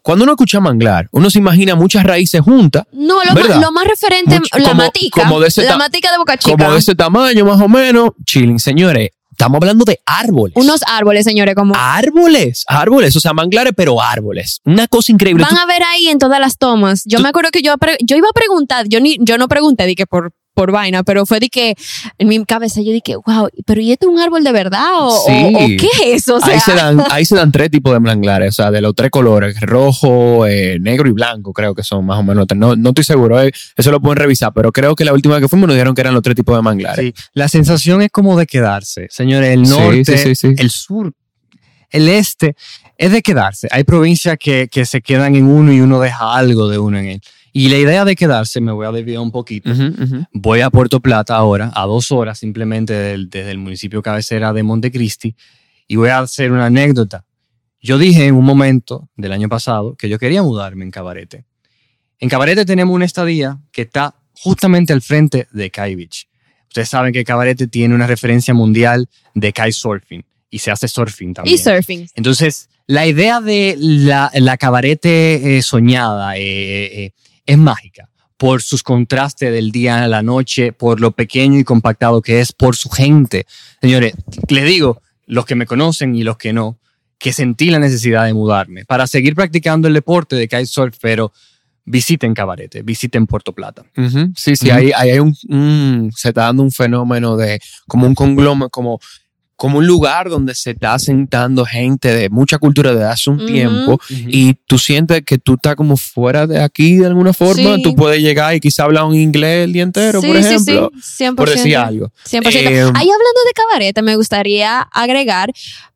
Cuando 0.03 0.23
uno 0.25 0.33
escucha 0.33 0.59
manglar, 0.59 1.07
uno 1.11 1.31
se 1.31 1.39
imagina 1.39 1.73
muchas 1.73 2.03
raíces 2.03 2.39
juntas, 2.41 2.83
No, 2.91 3.15
lo, 3.23 3.33
más, 3.33 3.59
lo 3.61 3.71
más 3.71 3.85
referente, 3.87 4.35
Mucho- 4.39 4.57
la 4.59 4.69
como- 4.69 4.83
matica. 4.83 5.21
como 5.23 5.39
de 5.39 5.47
ese 5.47 5.63
la 5.63 5.77
matica 5.77 6.11
de 6.11 6.17
Boca 6.19 6.37
Chica. 6.37 6.55
como 6.55 6.71
de 6.73 6.77
ese 6.77 6.93
tamaño 6.93 7.45
más 7.45 7.59
o 7.59 7.67
menos. 7.67 8.11
Chilling, 8.25 8.59
señores, 8.59 9.09
estamos 9.41 9.57
hablando 9.57 9.85
de 9.85 9.99
árboles. 10.05 10.53
Unos 10.55 10.81
árboles, 10.87 11.23
señores, 11.25 11.55
como 11.55 11.73
árboles, 11.75 12.63
árboles, 12.67 13.15
o 13.15 13.19
sea, 13.19 13.33
manglares, 13.33 13.73
pero 13.75 14.01
árboles. 14.01 14.61
Una 14.65 14.87
cosa 14.87 15.11
increíble. 15.11 15.43
van 15.43 15.57
a 15.57 15.65
ver 15.65 15.81
ahí 15.83 16.07
en 16.09 16.19
todas 16.19 16.39
las 16.39 16.57
tomas. 16.57 17.03
Yo 17.05 17.17
Tú- 17.17 17.23
me 17.23 17.29
acuerdo 17.29 17.49
que 17.51 17.61
yo, 17.61 17.73
yo 18.03 18.17
iba 18.17 18.27
a 18.29 18.33
preguntar, 18.33 18.87
yo 18.87 18.99
ni 18.99 19.17
yo 19.19 19.37
no 19.37 19.47
pregunté 19.47 19.93
que 19.95 20.05
por 20.05 20.31
por 20.53 20.71
vaina, 20.71 21.03
pero 21.03 21.25
fue 21.25 21.39
de 21.39 21.49
que 21.49 21.75
en 22.17 22.27
mi 22.27 22.43
cabeza 22.45 22.81
yo 22.81 22.91
dije, 22.91 23.15
wow, 23.15 23.49
pero 23.65 23.81
¿y 23.81 23.91
esto 23.91 24.07
es 24.07 24.13
un 24.13 24.19
árbol 24.19 24.43
de 24.43 24.51
verdad 24.51 24.85
o, 24.99 25.11
Sí. 25.25 25.53
o 25.55 25.59
qué 25.79 25.87
es 26.05 26.23
eso? 26.23 26.39
Sea, 26.41 26.53
ahí, 26.53 26.59
se 26.59 26.73
dan, 26.73 27.03
ahí 27.09 27.25
se 27.25 27.35
dan 27.35 27.51
tres 27.51 27.71
tipos 27.71 27.93
de 27.93 27.99
manglares, 27.99 28.49
o 28.49 28.51
sea, 28.63 28.71
de 28.71 28.81
los 28.81 28.93
tres 28.93 29.09
colores, 29.11 29.59
rojo, 29.61 30.45
eh, 30.45 30.77
negro 30.79 31.07
y 31.09 31.13
blanco, 31.13 31.53
creo 31.53 31.73
que 31.73 31.83
son 31.83 32.05
más 32.05 32.19
o 32.19 32.23
menos. 32.23 32.45
No, 32.55 32.75
no 32.75 32.89
estoy 32.89 33.03
seguro, 33.03 33.41
eh, 33.41 33.51
eso 33.75 33.91
lo 33.91 34.01
pueden 34.01 34.17
revisar, 34.17 34.51
pero 34.53 34.71
creo 34.71 34.95
que 34.95 35.05
la 35.05 35.13
última 35.13 35.35
vez 35.35 35.43
que 35.43 35.49
fuimos 35.49 35.67
nos 35.67 35.75
dijeron 35.75 35.95
que 35.95 36.01
eran 36.01 36.13
los 36.13 36.23
tres 36.23 36.35
tipos 36.35 36.55
de 36.55 36.61
manglares. 36.61 37.05
Sí, 37.05 37.13
la 37.33 37.47
sensación 37.47 38.01
es 38.01 38.09
como 38.11 38.37
de 38.37 38.45
quedarse. 38.45 39.07
Señores, 39.09 39.49
el 39.53 39.63
norte, 39.63 40.17
sí, 40.17 40.35
sí, 40.35 40.35
sí. 40.35 40.53
el 40.57 40.69
sur, 40.69 41.13
el 41.89 42.09
este, 42.09 42.55
es 42.97 43.11
de 43.11 43.21
quedarse. 43.21 43.67
Hay 43.71 43.83
provincias 43.83 44.37
que, 44.39 44.67
que 44.69 44.85
se 44.85 45.01
quedan 45.01 45.35
en 45.35 45.45
uno 45.45 45.73
y 45.73 45.81
uno 45.81 45.99
deja 45.99 46.35
algo 46.35 46.67
de 46.69 46.77
uno 46.77 46.97
en 46.99 47.05
él. 47.05 47.21
Y 47.53 47.69
la 47.69 47.77
idea 47.77 48.05
de 48.05 48.15
quedarse, 48.15 48.61
me 48.61 48.71
voy 48.71 48.85
a 48.87 48.91
desviar 48.91 49.19
un 49.19 49.31
poquito. 49.31 49.71
Ujú, 49.71 49.83
ujú. 50.03 50.25
Voy 50.33 50.61
a 50.61 50.69
Puerto 50.69 50.99
Plata 51.01 51.35
ahora, 51.35 51.71
a 51.75 51.85
dos 51.85 52.11
horas 52.11 52.39
simplemente 52.39 52.93
del- 52.93 53.29
desde 53.29 53.51
el 53.51 53.57
municipio 53.57 54.01
cabecera 54.01 54.53
de 54.53 54.63
Montecristi, 54.63 55.35
y 55.87 55.95
voy 55.97 56.09
a 56.09 56.19
hacer 56.19 56.51
una 56.51 56.67
anécdota. 56.67 57.25
Yo 57.81 57.97
dije 57.97 58.25
en 58.27 58.35
un 58.35 58.45
momento 58.45 59.09
del 59.17 59.31
año 59.33 59.49
pasado 59.49 59.95
que 59.95 60.07
yo 60.07 60.17
quería 60.19 60.43
mudarme 60.43 60.85
en 60.85 60.91
Cabarete. 60.91 61.45
En 62.19 62.29
Cabarete 62.29 62.63
tenemos 62.65 62.95
una 62.95 63.05
estadía 63.05 63.57
que 63.71 63.81
está 63.81 64.15
justamente 64.33 64.93
al 64.93 65.01
frente 65.01 65.47
de 65.51 65.69
Kai 65.71 65.95
Beach. 65.95 66.27
Ustedes 66.67 66.87
saben 66.89 67.11
que 67.11 67.23
Cabarete 67.25 67.67
tiene 67.67 67.95
una 67.95 68.07
referencia 68.07 68.53
mundial 68.53 69.09
de 69.33 69.51
kitesurfing 69.51 70.23
y 70.49 70.59
se 70.59 70.71
hace 70.71 70.87
surfing 70.87 71.33
también. 71.33 71.55
y 71.55 71.57
surfing. 71.57 72.07
Entonces, 72.15 72.69
la 72.87 73.07
idea 73.07 73.41
de 73.41 73.75
la, 73.77 74.29
la 74.35 74.57
cabarete 74.57 75.57
eh, 75.57 75.61
soñada 75.61 76.37
eh, 76.37 77.05
eh, 77.05 77.13
es 77.51 77.57
mágica 77.57 78.09
por 78.37 78.61
sus 78.63 78.81
contrastes 78.81 79.51
del 79.51 79.71
día 79.71 80.03
a 80.03 80.07
la 80.07 80.23
noche, 80.23 80.73
por 80.73 80.99
lo 80.99 81.11
pequeño 81.11 81.59
y 81.59 81.63
compactado 81.63 82.21
que 82.23 82.39
es, 82.41 82.51
por 82.53 82.75
su 82.75 82.89
gente. 82.89 83.45
Señores, 83.81 84.13
les 84.49 84.65
digo, 84.65 85.01
los 85.27 85.45
que 85.45 85.53
me 85.55 85.67
conocen 85.67 86.15
y 86.15 86.23
los 86.23 86.37
que 86.37 86.51
no, 86.51 86.79
que 87.19 87.33
sentí 87.33 87.69
la 87.69 87.77
necesidad 87.77 88.25
de 88.25 88.33
mudarme 88.33 88.83
para 88.85 89.05
seguir 89.05 89.35
practicando 89.35 89.87
el 89.87 89.93
deporte 89.93 90.35
de 90.35 90.47
kitesurf, 90.47 90.97
pero 90.99 91.31
visiten 91.85 92.33
Cabarete, 92.33 92.81
visiten 92.81 93.27
Puerto 93.27 93.53
Plata. 93.53 93.83
Sí, 94.35 94.55
sí, 94.55 94.71
ahí, 94.71 94.91
ahí 94.95 95.11
hay 95.11 95.19
un, 95.19 95.35
un- 95.49 96.11
se 96.15 96.29
está 96.29 96.43
dando 96.45 96.63
un 96.63 96.71
fenómeno 96.71 97.37
de 97.37 97.59
como 97.87 98.07
un 98.07 98.15
congloma, 98.15 98.69
como, 98.69 98.99
como 99.61 99.77
un 99.77 99.85
lugar 99.85 100.27
donde 100.27 100.55
se 100.55 100.71
está 100.71 100.97
sentando 100.97 101.63
gente 101.65 102.11
de 102.15 102.31
mucha 102.31 102.57
cultura 102.57 102.95
de 102.95 103.03
hace 103.05 103.29
un 103.29 103.45
tiempo 103.45 104.01
y 104.09 104.55
tú 104.65 104.79
sientes 104.79 105.21
que 105.23 105.37
tú 105.37 105.53
estás 105.53 105.75
como 105.75 105.97
fuera 105.97 106.47
de 106.47 106.59
aquí 106.63 106.95
de 106.95 107.05
alguna 107.05 107.31
forma, 107.31 107.75
Sí. 107.75 107.83
tú 107.83 107.93
puedes 107.95 108.19
llegar 108.23 108.55
y 108.55 108.59
quizá 108.59 108.85
hablar 108.85 109.03
un 109.03 109.13
inglés 109.13 109.65
el 109.65 109.73
día 109.73 109.83
entero, 109.83 110.19
sí, 110.19 110.25
por 110.25 110.35
ejemplo, 110.35 110.91
sí, 110.95 111.01
sí, 111.03 111.23
100%. 111.25 111.35
por 111.35 111.47
decir 111.51 111.77
algo. 111.77 112.11
100%. 112.25 112.41
Eh, 112.71 112.79
Ahí 112.81 113.07
hablando 113.11 113.41
de 113.45 113.53
cabaret, 113.53 114.01
me 114.01 114.15
gustaría 114.15 114.79
agregar 114.81 115.51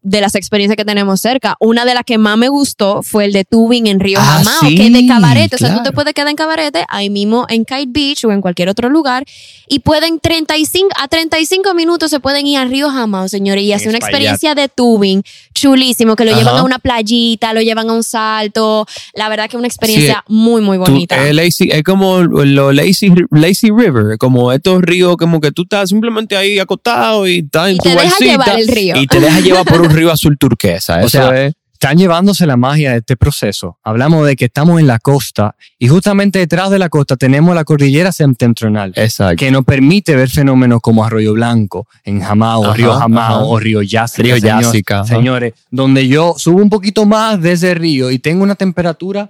de 0.06 0.22
las 0.22 0.36
experiencias 0.36 0.78
que 0.78 0.86
tenemos 0.86 1.20
cerca. 1.20 1.56
Una 1.60 1.84
de 1.84 1.96
las 1.96 2.04
que 2.04 2.20
más 2.20 2.38
me 2.38 2.48
gustó 2.48 3.02
fue 3.02 3.26
el 3.26 3.34
de 3.34 3.44
tubing 3.44 3.88
en 3.88 4.00
Río 4.00 4.20
Ah, 4.22 4.44
Jamao, 4.44 4.60
sí, 4.62 4.76
que 4.78 4.86
es 4.86 4.94
de 4.94 5.08
cabaret. 5.08 5.52
O 5.52 5.58
sea, 5.58 5.78
tú 5.78 5.84
te 5.84 5.92
puedes 5.92 6.14
quedar 6.14 6.28
en 6.30 6.36
cabaret 6.36 6.76
ahí 6.90 7.10
mismo 7.10 7.48
en 7.50 7.66
Kite 7.66 7.88
Beach 7.88 8.24
o 8.24 8.32
en 8.32 8.40
cualquier 8.40 8.70
otro 8.70 8.88
lugar 8.90 9.26
y 9.68 9.80
pueden 9.80 10.20
35 10.20 10.90
a 10.96 11.08
35 11.08 11.74
minutos 11.74 12.12
se 12.12 12.20
pueden 12.20 12.46
ir 12.46 12.60
a 12.60 12.66
Río 12.66 12.92
Jamao, 12.92 13.28
señores, 13.28 13.64
y 13.64 13.74
hacer 13.74 13.90
una 13.90 13.98
experiencia 13.98 14.54
de 14.54 14.70
tubing 14.70 15.24
chulísimo, 15.56 16.16
que 16.16 16.26
lo 16.26 16.38
llevan 16.38 16.58
a 16.58 16.64
una 16.64 16.78
playita, 16.78 17.54
lo 17.54 17.62
llevan 17.62 17.90
a 17.90 17.94
un 17.94 18.04
salto. 18.04 18.86
La 19.16 19.30
verdad 19.30 19.46
que 19.50 19.56
es 19.56 19.60
una 19.60 19.68
experiencia 19.68 20.24
muy, 20.28 20.62
muy 20.62 20.78
Tú- 20.78 20.84
bonita. 20.84 21.28
es, 21.28 21.34
lazy- 21.34 21.72
es 21.72 21.82
como 21.84 22.20
lo 22.22 22.72
lazy, 22.72 23.12
lazy 23.32 23.70
river, 23.72 24.18
como 24.20 24.52
estos 24.52 24.82
ríos, 24.84 25.16
como 25.18 25.40
que 25.42 25.52
tú 25.52 25.64
estás 25.64 25.90
simplemente 25.90 26.36
ahí 26.38 26.60
acostado 26.60 27.28
y 27.28 27.40
estás 27.40 27.70
en 27.70 27.76
Y 27.76 27.78
tu 27.80 27.84
te 27.86 27.90
deja 27.96 28.18
llevar 28.20 28.60
el 28.60 28.68
río. 28.68 28.96
y 28.98 29.08
te 29.08 29.20
deja 29.20 29.40
llevar 29.40 29.66
por 29.66 29.82
un 29.82 29.90
río 29.90 30.12
azul 30.12 30.38
turquesa. 30.38 30.98
O 31.02 31.08
Eso 31.08 31.10
sea, 31.10 31.46
es. 31.48 31.54
Están 31.86 32.00
llevándose 32.00 32.48
la 32.48 32.58
magia 32.58 32.94
de 32.94 32.98
este 32.98 33.16
proceso. 33.16 33.78
Hablamos 33.84 34.26
de 34.26 34.36
que 34.36 34.46
estamos 34.46 34.80
en 34.80 34.88
la 34.88 34.98
costa 34.98 35.56
y 35.78 35.88
justamente 35.88 36.40
detrás 36.40 36.72
de 36.72 36.80
la 36.80 36.90
costa 36.90 37.16
tenemos 37.16 37.54
la 37.54 37.64
cordillera 37.64 38.12
septentrional. 38.12 38.92
Exacto. 38.96 39.36
que 39.38 39.52
nos 39.52 39.64
permite 39.66 40.16
ver 40.16 40.30
fenómenos 40.32 40.82
como 40.82 41.06
Arroyo 41.06 41.34
Blanco 41.34 41.88
en 42.04 42.22
Jamao, 42.22 42.66
Ajá, 42.66 42.74
Río 42.74 42.94
Jamao 42.94 43.24
ajá. 43.36 43.46
o 43.46 43.60
Río 43.60 43.84
Yásica. 43.84 44.24
Río 44.24 44.38
Yásica. 44.38 45.04
Señores, 45.06 45.54
donde 45.70 46.08
yo 46.08 46.34
subo 46.38 46.58
un 46.60 46.72
poquito 46.72 47.06
más 47.06 47.40
de 47.40 47.52
ese 47.52 47.76
río 47.76 48.10
y 48.10 48.18
tengo 48.18 48.42
una 48.42 48.56
temperatura 48.56 49.30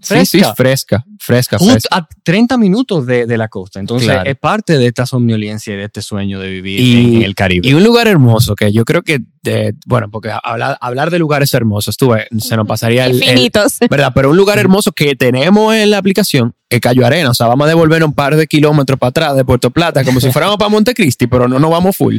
Sí, 0.00 0.26
sí, 0.26 0.38
fresca. 0.40 0.54
fresca, 0.56 1.04
fresca, 1.20 1.58
justo 1.58 1.72
fresca. 1.74 1.96
a 1.96 2.08
30 2.24 2.58
minutos 2.58 3.06
de, 3.06 3.24
de 3.24 3.38
la 3.38 3.46
costa. 3.46 3.78
Entonces, 3.78 4.08
Claro. 4.08 4.28
es 4.28 4.36
parte 4.36 4.76
de 4.76 4.88
esta 4.88 5.06
somnolencia 5.06 5.74
y 5.74 5.76
de 5.76 5.84
este 5.84 6.02
sueño 6.02 6.40
de 6.40 6.50
vivir 6.50 6.80
Y- 6.80 6.92
en, 6.92 7.14
en 7.18 7.22
el 7.22 7.36
Caribe. 7.36 7.68
Y 7.68 7.74
un 7.74 7.84
lugar 7.84 8.08
hermoso 8.08 8.56
que 8.56 8.72
yo 8.72 8.84
creo 8.84 9.02
que, 9.02 9.20
eh, 9.44 9.72
bueno, 9.86 10.08
porque 10.10 10.30
hablar, 10.42 10.78
hablar 10.80 11.10
de 11.10 11.18
lugares 11.18 11.52
hermosos, 11.54 11.96
tú 11.96 12.10
ves, 12.10 12.26
se 12.38 12.56
nos 12.56 12.66
pasaría 12.66 13.06
el, 13.06 13.12
el- 13.12 13.22
Infinitos. 13.22 13.78
¿verdad? 13.90 14.12
Pero 14.14 14.30
un 14.30 14.36
lugar 14.36 14.58
hermoso 14.58 14.92
que 14.92 15.16
tenemos 15.16 15.74
en 15.74 15.90
la 15.90 15.98
aplicación 15.98 16.54
es 16.70 16.80
Cayo 16.80 17.04
Arena. 17.04 17.30
O 17.30 17.34
sea, 17.34 17.46
vamos 17.48 17.64
a 17.66 17.68
devolver 17.68 18.02
un 18.04 18.14
par 18.14 18.36
de 18.36 18.46
kilómetros 18.46 18.98
para 18.98 19.08
atrás 19.10 19.36
de 19.36 19.44
Puerto 19.44 19.70
Plata, 19.70 20.04
como 20.04 20.20
si 20.20 20.30
fuéramos 20.32 20.56
para 20.56 20.68
Montecristi, 20.70 21.26
pero 21.26 21.48
no 21.48 21.58
nos 21.58 21.70
vamos 21.70 21.96
full. 21.96 22.18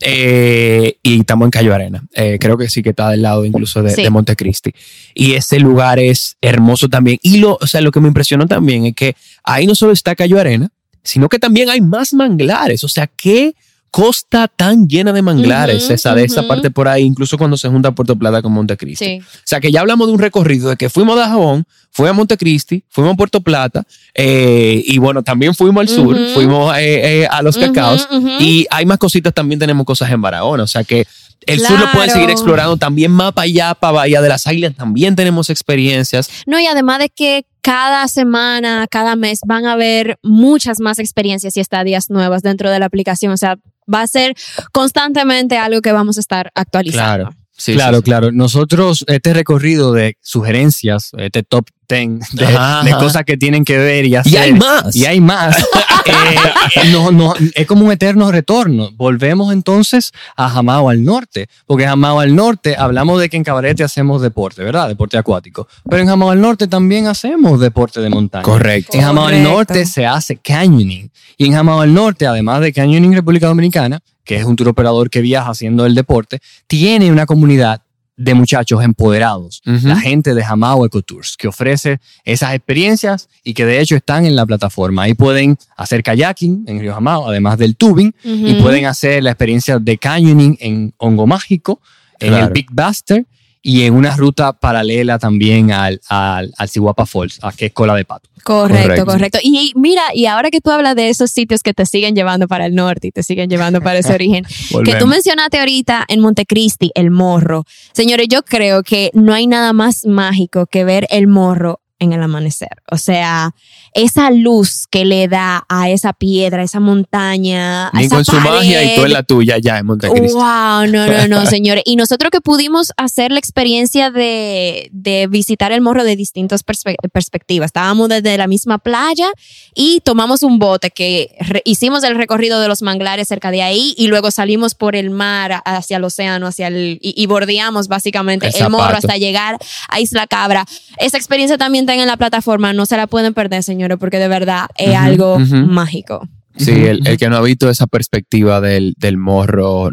Eh, 0.00 0.98
y 1.02 1.20
estamos 1.20 1.46
en 1.46 1.50
Cayo 1.50 1.74
Arena. 1.74 2.02
Eh, 2.14 2.38
creo 2.40 2.56
que 2.56 2.68
sí 2.70 2.82
que 2.82 2.90
está 2.90 3.10
del 3.10 3.22
lado 3.22 3.44
incluso 3.44 3.82
de, 3.82 3.90
Sí. 3.90 4.02
de 4.02 4.10
Montecristi. 4.10 4.72
Y 5.14 5.34
ese 5.34 5.58
lugar 5.60 5.98
es 5.98 6.36
hermoso 6.40 6.88
también. 6.88 7.18
Y 7.22 7.38
lo, 7.38 7.58
o 7.60 7.66
sea, 7.66 7.80
lo 7.80 7.90
que 7.92 8.00
me 8.00 8.08
impresionó 8.08 8.46
también 8.46 8.86
es 8.86 8.94
que 8.94 9.14
ahí 9.44 9.66
no 9.66 9.74
solo 9.74 9.92
está 9.92 10.14
Cayo 10.14 10.38
Arena, 10.38 10.68
sino 11.02 11.28
que 11.28 11.38
también 11.38 11.68
hay 11.70 11.80
más 11.80 12.12
manglares. 12.12 12.82
O 12.84 12.88
sea, 12.88 13.06
qué 13.06 13.54
costa 13.90 14.48
tan 14.48 14.88
llena 14.88 15.12
de 15.12 15.22
manglares 15.22 15.90
esa 15.90 16.14
de 16.14 16.24
esa 16.24 16.46
parte 16.46 16.70
por 16.70 16.88
ahí, 16.88 17.02
incluso 17.02 17.36
cuando 17.36 17.56
se 17.56 17.68
junta 17.68 17.92
Puerto 17.92 18.16
Plata 18.16 18.42
con 18.42 18.52
Montecristi. 18.52 19.04
Sí. 19.04 19.18
O 19.20 19.42
sea 19.44 19.60
que 19.60 19.72
ya 19.72 19.80
hablamos 19.80 20.06
de 20.06 20.14
un 20.14 20.20
recorrido 20.20 20.70
de 20.70 20.76
que 20.76 20.88
fuimos 20.88 21.16
a 21.16 21.20
Dajabón, 21.20 21.64
fuimos 21.90 22.10
a 22.10 22.14
Montecristi, 22.14 22.84
fuimos 22.88 23.14
a 23.14 23.16
Puerto 23.16 23.40
Plata 23.40 23.84
eh, 24.14 24.82
y 24.84 24.98
bueno, 24.98 25.22
también 25.22 25.54
fuimos 25.54 25.80
al 25.80 25.88
sur, 25.88 26.16
fuimos 26.34 26.76
eh, 26.78 27.22
eh, 27.22 27.28
a 27.30 27.42
Los 27.42 27.58
Cacaos 27.58 28.08
y 28.38 28.66
hay 28.70 28.86
más 28.86 28.98
cositas, 28.98 29.34
también 29.34 29.58
tenemos 29.58 29.84
cosas 29.84 30.10
en 30.10 30.22
Barahona. 30.22 30.62
O 30.62 30.68
sea 30.68 30.84
que 30.84 31.06
el 31.46 31.60
sur 31.60 31.78
lo 31.78 31.90
pueden 31.92 32.10
seguir 32.10 32.30
explorando 32.30 32.76
también 32.76 33.10
más 33.10 33.32
para 33.32 33.44
allá, 33.44 33.74
para 33.74 33.92
Bahía 33.92 34.20
de 34.20 34.28
las 34.28 34.46
Águilas, 34.46 34.74
también 34.74 35.16
tenemos 35.16 35.50
experiencias. 35.50 36.30
No, 36.46 36.60
y 36.60 36.66
además 36.66 36.98
de 36.98 37.08
que 37.08 37.44
cada 37.62 38.08
semana, 38.08 38.86
cada 38.90 39.16
mes 39.16 39.40
van 39.46 39.66
a 39.66 39.72
haber 39.72 40.18
muchas 40.22 40.80
más 40.80 40.98
experiencias 40.98 41.56
y 41.56 41.60
estadías 41.60 42.10
nuevas 42.10 42.42
dentro 42.42 42.70
de 42.70 42.78
la 42.78 42.86
aplicación. 42.86 43.32
O 43.32 43.36
sea, 43.36 43.56
va 43.92 44.02
a 44.02 44.06
ser 44.06 44.34
constantemente 44.72 45.58
algo 45.58 45.80
que 45.80 45.92
vamos 45.92 46.16
a 46.16 46.20
estar 46.20 46.50
actualizando. 46.54 47.24
Claro. 47.24 47.39
Sí, 47.60 47.74
claro, 47.74 47.98
sí, 47.98 48.00
sí. 48.00 48.04
claro. 48.04 48.32
Nosotros, 48.32 49.04
este 49.06 49.34
recorrido 49.34 49.92
de 49.92 50.16
sugerencias, 50.22 51.10
este 51.18 51.42
top 51.42 51.66
10 51.90 52.32
de, 52.32 52.90
cosas 52.98 53.24
que 53.24 53.36
tienen 53.36 53.64
que 53.64 53.76
ver 53.76 54.06
y 54.06 54.14
hacer. 54.14 54.32
Y 54.32 54.36
hay 54.36 54.52
más. 54.52 54.96
Y 54.96 55.04
hay 55.04 55.20
más. 55.20 55.56
Eh, 56.06 56.90
no, 56.90 57.10
no, 57.12 57.34
es 57.54 57.66
como 57.66 57.84
un 57.84 57.92
eterno 57.92 58.32
retorno. 58.32 58.90
Volvemos 58.96 59.52
entonces 59.52 60.12
a 60.34 60.48
Jamao 60.48 60.88
al 60.88 61.04
norte, 61.04 61.48
porque 61.66 61.84
Jamao 61.84 62.18
al 62.20 62.34
norte 62.34 62.74
hablamos 62.76 63.20
de 63.20 63.28
que 63.28 63.36
en 63.36 63.44
Cabarete 63.44 63.84
hacemos 63.84 64.22
deporte, 64.22 64.64
¿verdad? 64.64 64.88
Deporte 64.88 65.18
acuático. 65.18 65.68
Pero 65.88 66.02
en 66.02 66.08
Jamao 66.08 66.30
al 66.30 66.40
norte 66.40 66.66
también 66.66 67.06
hacemos 67.06 67.60
deporte 67.60 68.00
de 68.00 68.08
montaña. 68.08 68.42
Correcto. 68.42 68.96
En 68.96 69.02
Jamao 69.02 69.26
al 69.26 69.42
norte 69.42 69.84
se 69.84 70.06
hace 70.06 70.36
canyoning. 70.36 71.10
Y 71.36 71.46
en 71.46 71.52
Jamao 71.52 71.80
al 71.80 71.92
norte, 71.92 72.26
además 72.26 72.62
de 72.62 72.72
Canyoning 72.72 73.12
República 73.12 73.46
Dominicana, 73.46 74.00
que 74.30 74.36
es 74.36 74.44
un 74.44 74.54
tour 74.54 74.68
operador 74.68 75.10
que 75.10 75.22
viaja 75.22 75.50
haciendo 75.50 75.84
el 75.86 75.96
deporte, 75.96 76.38
tiene 76.68 77.10
una 77.10 77.26
comunidad 77.26 77.82
de 78.16 78.34
muchachos 78.34 78.80
empoderados, 78.84 79.60
la 79.64 79.96
gente 79.96 80.34
de 80.34 80.44
Jamao 80.44 80.86
Ecotours, 80.86 81.36
que 81.36 81.48
ofrece 81.48 81.98
esas 82.24 82.54
experiencias 82.54 83.28
y 83.42 83.54
que 83.54 83.66
de 83.66 83.80
hecho 83.80 83.96
están 83.96 84.26
en 84.26 84.36
la 84.36 84.46
plataforma. 84.46 85.02
Ahí 85.02 85.14
pueden 85.14 85.58
hacer 85.76 86.04
kayaking 86.04 86.62
en 86.68 86.78
Río 86.78 86.94
Jamao, 86.94 87.28
además 87.28 87.58
del 87.58 87.74
tubing, 87.74 88.14
y 88.22 88.54
pueden 88.62 88.86
hacer 88.86 89.20
la 89.24 89.30
experiencia 89.32 89.80
de 89.80 89.98
canyoning 89.98 90.56
en 90.60 90.94
Hongo 90.98 91.26
Mágico, 91.26 91.80
en 92.20 92.28
Claro. 92.28 92.46
el 92.46 92.52
Big 92.52 92.68
Buster 92.70 93.26
y 93.62 93.82
en 93.82 93.94
una 93.94 94.16
ruta 94.16 94.52
paralela 94.52 95.18
también 95.18 95.70
al, 95.70 96.00
al, 96.08 96.52
al 96.56 96.68
Sihuapa 96.68 97.04
Falls, 97.04 97.38
a 97.42 97.52
que 97.52 97.66
es 97.66 97.72
Cola 97.72 97.94
de 97.94 98.04
Pato. 98.04 98.30
Correcto, 98.42 98.82
Correcto. 98.82 99.06
correcto. 99.06 99.38
Y 99.42 99.72
mira, 99.76 100.02
y 100.14 100.26
ahora 100.26 100.50
que 100.50 100.60
tú 100.60 100.70
hablas 100.70 100.96
de 100.96 101.10
esos 101.10 101.30
sitios 101.30 101.62
que 101.62 101.74
te 101.74 101.84
siguen 101.84 102.14
llevando 102.14 102.48
para 102.48 102.64
el 102.64 102.74
norte 102.74 103.08
y 103.08 103.10
te 103.12 103.22
siguen 103.22 103.50
llevando 103.50 103.82
para 103.82 103.98
ese 103.98 104.12
origen, 104.14 104.44
que 104.84 104.94
tú 104.94 105.06
mencionaste 105.06 105.58
ahorita 105.58 106.04
en 106.08 106.20
Montecristi, 106.20 106.90
el 106.94 107.10
morro. 107.10 107.64
Señores, 107.92 108.28
yo 108.30 108.42
creo 108.42 108.82
que 108.82 109.10
no 109.12 109.34
hay 109.34 109.46
nada 109.46 109.72
más 109.72 110.06
mágico 110.06 110.66
que 110.66 110.84
ver 110.84 111.06
el 111.10 111.26
morro 111.26 111.79
en 112.00 112.12
el 112.12 112.22
amanecer. 112.22 112.82
O 112.90 112.98
sea, 112.98 113.54
esa 113.94 114.30
luz 114.30 114.86
que 114.90 115.04
le 115.04 115.28
da 115.28 115.64
a 115.68 115.90
esa 115.90 116.12
piedra, 116.12 116.62
a 116.62 116.64
esa 116.64 116.80
montaña, 116.80 117.88
a 117.88 118.00
esa 118.02 118.16
con 118.16 118.24
su 118.24 118.32
magia 118.36 118.82
y 118.82 118.86
pared. 118.86 118.96
tú 118.96 119.04
en 119.06 119.12
la 119.12 119.22
tuya 119.22 119.58
ya 119.58 119.78
en 119.78 119.86
Montecristi. 119.86 120.32
Wow, 120.32 120.86
no, 120.88 121.06
no, 121.06 121.28
no, 121.28 121.46
señores. 121.46 121.82
Y 121.86 121.96
nosotros 121.96 122.30
que 122.30 122.40
pudimos 122.40 122.92
hacer 122.96 123.30
la 123.32 123.38
experiencia 123.38 124.10
de, 124.10 124.88
de 124.92 125.26
visitar 125.28 125.72
el 125.72 125.80
morro 125.80 126.02
de 126.04 126.16
distintas 126.16 126.64
perspe- 126.64 126.96
perspectivas. 127.12 127.66
Estábamos 127.66 128.08
desde 128.08 128.36
la 128.38 128.46
misma 128.46 128.78
playa 128.78 129.28
y 129.74 130.00
tomamos 130.00 130.42
un 130.42 130.58
bote 130.58 130.90
que 130.90 131.36
hicimos 131.64 132.02
el 132.04 132.16
recorrido 132.16 132.60
de 132.60 132.68
los 132.68 132.82
manglares 132.82 133.28
cerca 133.28 133.50
de 133.50 133.62
ahí 133.62 133.94
y 133.96 134.06
luego 134.06 134.30
salimos 134.30 134.74
por 134.74 134.96
el 134.96 135.10
mar 135.10 135.62
hacia 135.64 135.98
el 135.98 136.04
océano, 136.04 136.46
hacia 136.46 136.68
el, 136.68 136.98
y, 137.02 137.14
y 137.20 137.26
bordeamos 137.26 137.88
básicamente 137.88 138.48
El 138.48 138.54
el, 138.64 138.70
morro 138.70 138.96
hasta 138.96 139.16
llegar 139.16 139.58
a 139.88 140.00
Isla 140.00 140.26
Cabra. 140.26 140.64
Esa 140.98 141.16
experiencia 141.16 141.58
también 141.58 141.86
en 141.98 142.06
la 142.06 142.16
plataforma, 142.16 142.72
no 142.72 142.86
se 142.86 142.96
la 142.96 143.06
pueden 143.06 143.34
perder, 143.34 143.62
señores, 143.62 143.98
porque 143.98 144.18
de 144.18 144.28
verdad 144.28 144.66
es 144.76 144.94
algo 144.94 145.38
mágico. 145.38 146.28
Sí, 146.56 146.72
el, 146.72 147.06
el 147.06 147.16
que 147.16 147.28
no 147.28 147.36
ha 147.36 147.42
visto 147.42 147.70
esa 147.70 147.86
perspectiva 147.86 148.60
del, 148.60 148.94
del 148.98 149.16
morro. 149.16 149.84
O 149.84 149.90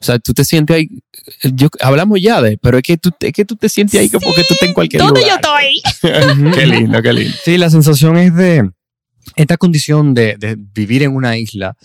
sea, 0.00 0.18
tú 0.18 0.34
te 0.34 0.44
sientes 0.44 0.76
ahí. 0.76 0.88
Yo, 1.54 1.68
hablamos 1.80 2.20
ya 2.20 2.42
de, 2.42 2.58
pero 2.58 2.78
es 2.78 2.82
que 2.82 2.96
tú, 2.96 3.10
es 3.20 3.32
que 3.32 3.44
tú 3.44 3.56
te 3.56 3.68
sientes 3.68 4.00
ahí 4.00 4.08
como 4.08 4.34
que 4.34 4.42
tú 4.44 4.54
estás 4.54 4.68
en 4.68 4.74
cualquier 4.74 5.02
¿Dónde 5.02 5.22
yo 5.22 5.36
lugar. 5.36 5.40
estoy? 5.62 6.52
qué 6.52 6.66
lindo, 6.66 7.02
qué 7.02 7.12
lindo. 7.12 7.34
Sí, 7.44 7.56
la 7.58 7.70
sensación 7.70 8.16
es 8.18 8.34
de 8.34 8.70
esta 9.36 9.56
condición 9.56 10.12
de, 10.14 10.36
de 10.38 10.56
vivir 10.58 11.02
en 11.02 11.14
una 11.14 11.36
isla, 11.38 11.76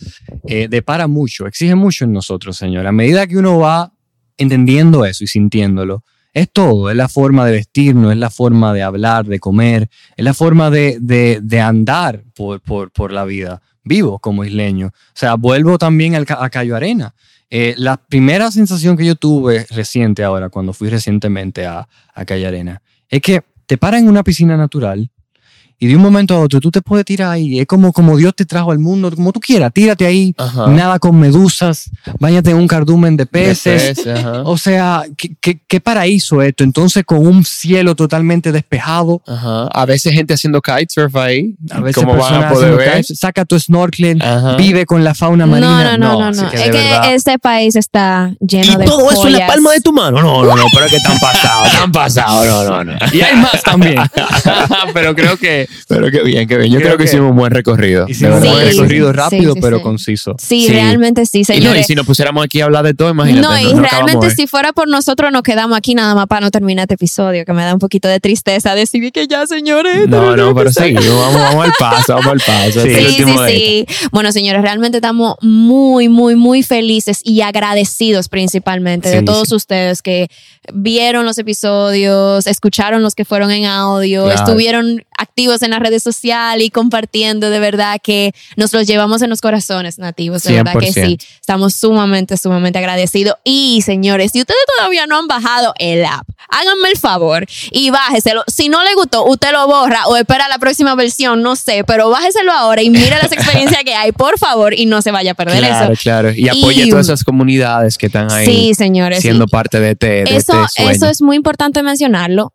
eh, 0.48 0.68
depara 0.70 1.08
mucho, 1.08 1.48
exige 1.48 1.76
mucho 1.76 2.06
en 2.06 2.14
nosotros, 2.14 2.58
señor. 2.58 2.88
A 2.88 2.92
medida 2.92 3.28
que 3.28 3.38
uno 3.38 3.60
va 3.60 3.94
entendiendo 4.38 5.06
eso 5.06 5.24
y 5.24 5.28
sintiéndolo, 5.28 6.04
es 6.36 6.52
todo, 6.52 6.92
es 6.92 6.96
la 6.96 7.08
forma 7.08 7.46
de 7.46 7.54
vestirnos, 7.54 8.12
es 8.12 8.18
la 8.18 8.30
forma 8.30 8.74
de 8.74 8.84
hablar, 8.84 9.26
de 9.26 9.40
comer, 9.40 9.90
es 10.16 10.24
la 10.24 10.34
forma 10.36 10.70
de, 10.70 10.98
de- 11.00 11.40
de 11.42 11.60
andar 11.62 12.24
por, 12.36 12.62
por, 12.62 12.92
por 12.92 13.12
la 13.12 13.24
vida, 13.26 13.62
vivo 13.84 14.20
como 14.20 14.44
isleño. 14.44 14.88
O 14.88 14.92
sea, 15.16 15.36
vuelvo 15.36 15.78
también 15.78 16.14
a 16.16 16.50
Cayo 16.50 16.76
Arena. 16.76 17.16
Eh, 17.50 17.74
la 17.78 17.96
primera 17.98 18.52
sensación 18.52 18.98
que 18.98 19.06
yo 19.06 19.16
tuve 19.16 19.66
reciente 19.70 20.24
ahora, 20.24 20.50
cuando 20.50 20.74
fui 20.74 20.90
recientemente 20.90 21.66
a, 21.66 21.88
a 22.14 22.26
Cayo 22.26 22.48
Arena, 22.50 22.82
es 23.08 23.22
que 23.22 23.42
te 23.66 23.78
paran 23.78 24.04
en 24.04 24.10
una 24.10 24.24
piscina 24.24 24.58
natural 24.58 25.10
y 25.80 25.88
de 25.88 25.96
un 25.96 26.02
momento 26.02 26.34
a 26.36 26.40
otro 26.40 26.60
tú 26.62 26.72
te 26.72 26.82
puedes 26.82 27.06
tirar 27.06 27.32
ahí. 27.32 27.60
Es 27.60 27.66
como, 27.68 27.92
como 27.94 28.16
Dios 28.18 28.34
te 28.36 28.46
trajo 28.46 28.72
al 28.72 28.80
mundo, 28.80 29.12
como 29.14 29.32
tú 29.32 29.40
quieras, 29.40 29.72
tírate 29.74 30.06
ahí, 30.06 30.34
Ajá. 30.38 30.68
nada 30.68 31.00
con 31.00 31.20
medusas, 31.20 31.90
váyate 32.20 32.52
en 32.52 32.58
un 32.58 32.68
cardumen 32.68 33.18
de 33.18 33.24
De 33.26 33.28
peces. 33.28 33.96
peces, 34.00 34.08
ajá. 34.20 34.42
O 34.46 34.58
sea, 34.58 35.04
¿qué, 35.18 35.36
qué, 35.42 35.60
qué 35.68 35.80
paraíso 35.82 36.42
esto. 36.42 36.64
Entonces, 36.64 37.04
con 37.06 37.26
un 37.26 37.44
cielo 37.44 37.96
totalmente 37.96 38.52
despejado, 38.52 39.22
Ajá. 39.28 39.68
A 39.68 39.86
veces 39.86 40.14
gente 40.14 40.34
haciendo 40.34 40.62
kitesurf 40.62 41.16
ahí. 41.16 41.56
a 41.72 41.80
veces 41.82 42.04
¿Cómo 42.04 42.16
van 42.18 42.34
a 42.36 42.50
personas 42.50 42.54
poder 42.54 42.76
ver? 42.78 43.04
saca 43.06 43.46
tu 43.46 43.60
snorkel, 43.60 44.22
Ajá. 44.22 44.56
vive 44.56 44.86
con 44.86 45.04
la 45.04 45.14
fauna 45.14 45.46
marina. 45.46 45.98
No, 45.98 46.16
no, 46.16 46.20
no, 46.20 46.32
no, 46.32 46.42
no. 46.44 46.50
que 46.50 46.58
es 46.58 46.64
de 46.66 46.72
que 46.72 46.78
verdad, 46.78 47.14
este 47.14 47.38
país 47.40 47.76
está 47.76 48.34
lleno 48.40 48.74
Y 48.74 48.76
de 48.78 48.86
todo 48.86 49.12
eso 49.12 49.26
en 49.28 49.34
la 49.34 49.38
joyas. 49.40 49.50
palma 49.52 49.72
de 49.74 49.82
tu 49.82 49.92
mano. 49.94 50.22
No, 50.22 50.44
no, 50.44 50.56
no, 50.56 50.64
pero 50.74 50.86
es 50.86 50.92
que 50.92 50.98
están 50.98 51.20
pasados, 51.20 51.68
están 51.74 51.92
pasados. 51.92 52.46
No, 52.48 52.64
no, 52.64 52.84
no. 52.84 52.94
Y 53.14 53.22
hay 53.22 53.36
más 53.36 53.62
también. 53.64 53.96
Pero 54.94 55.16
creo 55.16 55.38
que 55.38 55.65
Pero 55.88 56.10
qué 56.12 56.22
bien, 56.24 56.48
qué 56.48 56.58
bien. 56.58 56.72
Yo 56.72 56.80
Creo 56.80 56.90
creo, 56.90 56.98
que, 56.98 57.04
que 57.06 57.10
hicimos 57.10 57.32
un 57.32 57.38
buen 57.38 57.52
recorrido. 57.52 58.06
hicimos 58.08 58.42
un 58.42 58.50
buen 58.52 58.66
recorrido 58.68 59.14
rápido, 59.14 59.54
sí, 59.54 59.60
pero 59.62 59.78
sí. 59.78 59.84
conciso. 59.84 60.36
Sí, 60.40 60.66
Sí. 60.68 60.74
realmente 60.74 61.26
sí, 61.26 61.40
Y, 61.40 61.42
no, 61.42 61.46
señores. 61.46 61.82
y 61.82 61.84
si 61.86 61.96
nos 61.96 62.06
pusiéramos 62.06 62.44
aquí 62.44 62.62
a 62.62 62.66
hablar 62.66 62.84
de 62.86 62.94
todo, 62.94 63.10
imagínate. 63.10 63.48
No, 63.48 63.60
y 63.60 63.74
no- 63.74 63.82
realmente 63.82 64.30
si 64.32 64.48
fuera 64.48 64.74
por 64.74 64.88
nosotros 64.88 65.32
nos 65.32 65.42
quedamos 65.44 65.78
aquí 65.78 65.96
nada 65.96 66.16
más 66.16 66.28
para 66.28 66.42
no 66.42 66.52
terminar 66.52 66.84
este 66.84 66.96
episodio, 66.96 67.46
que 67.46 67.54
me 67.54 67.64
da 67.64 67.74
un 67.74 67.80
poquito 67.80 68.08
de 68.08 68.20
tristeza 68.20 68.74
decir 68.76 69.12
que 69.12 69.28
ya, 69.28 69.46
señores. 69.48 70.08
No, 70.08 70.36
no, 70.36 70.54
pero 70.56 70.72
sí, 70.72 70.94
vamos, 70.94 71.34
vamos 71.36 71.66
al 71.66 71.74
paso, 71.78 72.14
vamos 72.16 72.32
al 72.34 72.40
paso. 72.40 72.82
Sí. 72.82 72.90
Sí, 72.96 73.26
sí. 73.48 73.86
Bueno, 74.12 74.32
señores, 74.32 74.62
realmente 74.62 74.98
estamos 74.98 75.36
muy, 75.42 76.10
muy, 76.10 76.36
muy 76.36 76.64
felices 76.64 77.20
y 77.24 77.42
agradecidos 77.42 78.30
principalmente 78.30 79.10
de 79.10 79.22
todos 79.22 79.50
sí. 79.50 79.56
ustedes 79.56 80.02
que 80.02 80.28
vieron 80.74 81.26
los 81.26 81.38
episodios, 81.38 82.48
escucharon 82.48 83.02
los 83.04 83.16
que 83.16 83.26
fueron 83.26 83.52
en 83.52 83.66
audio, 83.66 84.26
Claro. 84.26 84.40
estuvieron 84.40 85.04
activos 85.18 85.62
en 85.62 85.72
las 85.72 85.80
redes 85.80 86.04
sociales 86.04 86.66
y 86.66 86.70
compartiendo, 86.70 87.50
de 87.50 87.60
verdad 87.60 87.98
que 88.02 88.34
nos 88.56 88.74
los 88.74 88.88
llevamos 88.88 89.22
en 89.22 89.30
los 89.30 89.42
corazones 89.42 89.98
nativos, 90.00 90.44
de 90.44 90.54
verdad 90.54 90.74
que 90.80 90.92
100%. 90.92 91.06
sí. 91.08 91.18
Estamos 91.40 91.74
sumamente, 91.76 92.38
sumamente 92.38 92.80
agradecidos. 92.80 93.36
Y 93.44 93.82
señores, 93.84 94.32
si 94.32 94.42
ustedes 94.42 94.60
todavía 94.78 95.08
no 95.08 95.18
han 95.20 95.28
bajado 95.28 95.74
el 95.80 96.04
app, 96.06 96.28
háganme 96.50 96.90
el 96.90 96.98
favor 96.98 97.46
y 97.72 97.90
bájeselo. 97.90 98.44
Si 98.48 98.70
no 98.70 98.84
le 98.84 98.94
gustó, 98.96 99.26
usted 99.26 99.52
lo 99.52 99.68
borra 99.68 100.06
o 100.08 100.16
espera 100.18 100.48
la 100.48 100.58
próxima 100.58 100.96
versión, 100.96 101.42
no 101.42 101.56
sé, 101.56 101.84
pero 101.86 102.10
bájeselo 102.10 102.52
ahora 102.52 102.82
y 102.82 102.90
mire 102.90 103.12
las 103.22 103.32
experiencias 103.32 103.84
que 103.84 103.94
hay, 103.94 104.12
por 104.12 104.38
favor, 104.40 104.74
y 104.74 104.86
no 104.86 105.02
se 105.02 105.12
vaya 105.12 105.32
a 105.32 105.36
perder 105.36 105.60
Claro, 105.60 105.94
eso. 105.94 106.02
claro. 106.02 106.32
Y 106.32 106.48
apoye 106.50 106.86
Y- 106.86 106.90
todas 106.90 107.08
esas 107.08 107.24
comunidades 107.24 107.98
que 107.98 108.08
están 108.08 108.32
ahí 108.32 108.46
Sí, 108.46 108.74
señores. 108.76 109.22
siendo 109.22 109.46
sí. 109.46 109.50
parte 109.52 109.80
de 109.80 109.92
este, 109.92 110.08
de 110.08 110.36
Eso, 110.36 110.62
este 110.64 110.82
sueño. 110.84 110.92
eso 110.92 111.10
es 111.10 111.22
muy 111.22 111.36
importante 111.36 111.82
mencionarlo. 111.84 112.54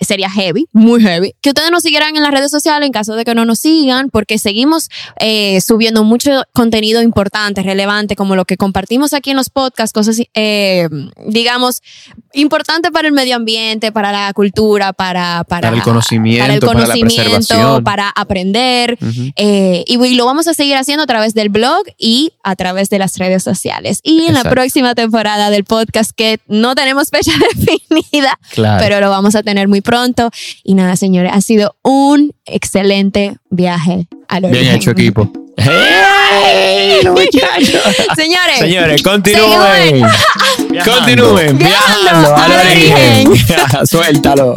Sería 0.00 0.30
heavy, 0.30 0.66
muy 0.72 1.02
heavy. 1.02 1.34
Que 1.40 1.50
ustedes 1.50 1.70
nos 1.70 1.82
siguieran 1.82 2.16
en 2.16 2.22
las 2.22 2.30
redes 2.30 2.50
sociales 2.50 2.86
en 2.86 2.92
caso 2.92 3.14
de 3.16 3.24
que 3.24 3.34
no 3.34 3.44
nos 3.44 3.58
sigan, 3.58 4.10
porque 4.10 4.38
seguimos 4.38 4.88
eh, 5.20 5.60
subiendo 5.60 6.04
mucho 6.04 6.42
contenido 6.52 7.02
importante, 7.02 7.62
relevante, 7.62 8.14
como 8.16 8.36
lo 8.36 8.44
que 8.44 8.56
compartimos 8.56 9.12
aquí 9.12 9.30
en 9.30 9.36
los 9.36 9.50
podcasts, 9.50 9.92
cosas, 9.92 10.20
eh, 10.34 10.88
digamos, 11.26 11.82
importantes 12.34 12.90
para 12.92 13.08
el 13.08 13.14
medio 13.14 13.36
ambiente, 13.36 13.90
para 13.92 14.12
la 14.12 14.32
cultura, 14.32 14.92
para, 14.92 15.44
para, 15.44 15.62
Para 15.68 15.76
el 15.76 15.82
conocimiento, 15.82 16.42
para, 16.44 16.54
el 16.54 16.60
para 16.60 16.72
la 16.80 16.84
conocimiento, 16.86 17.22
preservación. 17.36 17.84
para 17.84 18.08
aprender. 18.10 18.98
Ujú. 19.00 19.30
Eh, 19.36 19.84
y, 19.86 20.04
y 20.04 20.14
lo 20.14 20.26
vamos 20.26 20.46
a 20.46 20.54
seguir 20.54 20.76
haciendo 20.76 21.02
a 21.04 21.06
través 21.06 21.34
del 21.34 21.48
blog 21.48 21.82
y 21.98 22.32
a 22.44 22.54
través 22.56 22.88
de 22.90 22.98
las 22.98 23.16
redes 23.18 23.42
sociales. 23.42 24.00
Y 24.02 24.20
en 24.26 24.34
la 24.34 24.40
Exacto. 24.40 24.50
próxima 24.50 24.94
temporada 24.94 25.50
del 25.50 25.64
podcast, 25.64 26.12
que 26.14 26.38
no 26.46 26.74
tenemos 26.74 27.08
fecha 27.10 27.32
definida, 27.56 28.38
Claro. 28.54 28.82
pero 28.82 29.00
lo 29.00 29.10
vamos 29.10 29.34
a 29.34 29.42
tener 29.42 29.68
muy 29.68 29.80
pronto. 29.88 30.30
Y 30.62 30.74
nada, 30.74 30.96
señores, 30.96 31.32
ha 31.34 31.40
sido 31.40 31.74
un 31.82 32.32
excelente 32.44 33.36
viaje 33.50 34.06
al 34.28 34.42
Bien 34.42 34.54
origen. 34.54 34.74
hecho, 34.76 34.90
equipo. 34.90 35.32
¡Hey! 35.56 37.00
los 37.02 37.14
muchachos! 37.20 37.82
Señores, 38.14 38.58
Señores, 38.58 39.02
continúen. 39.02 40.02
Continúen 40.84 41.58
Viajando 41.58 42.00
viajando 42.02 42.36
al 42.36 42.52
al 42.52 42.66
origen. 42.66 43.26
origen. 43.28 43.86
Suéltalo. 43.86 44.56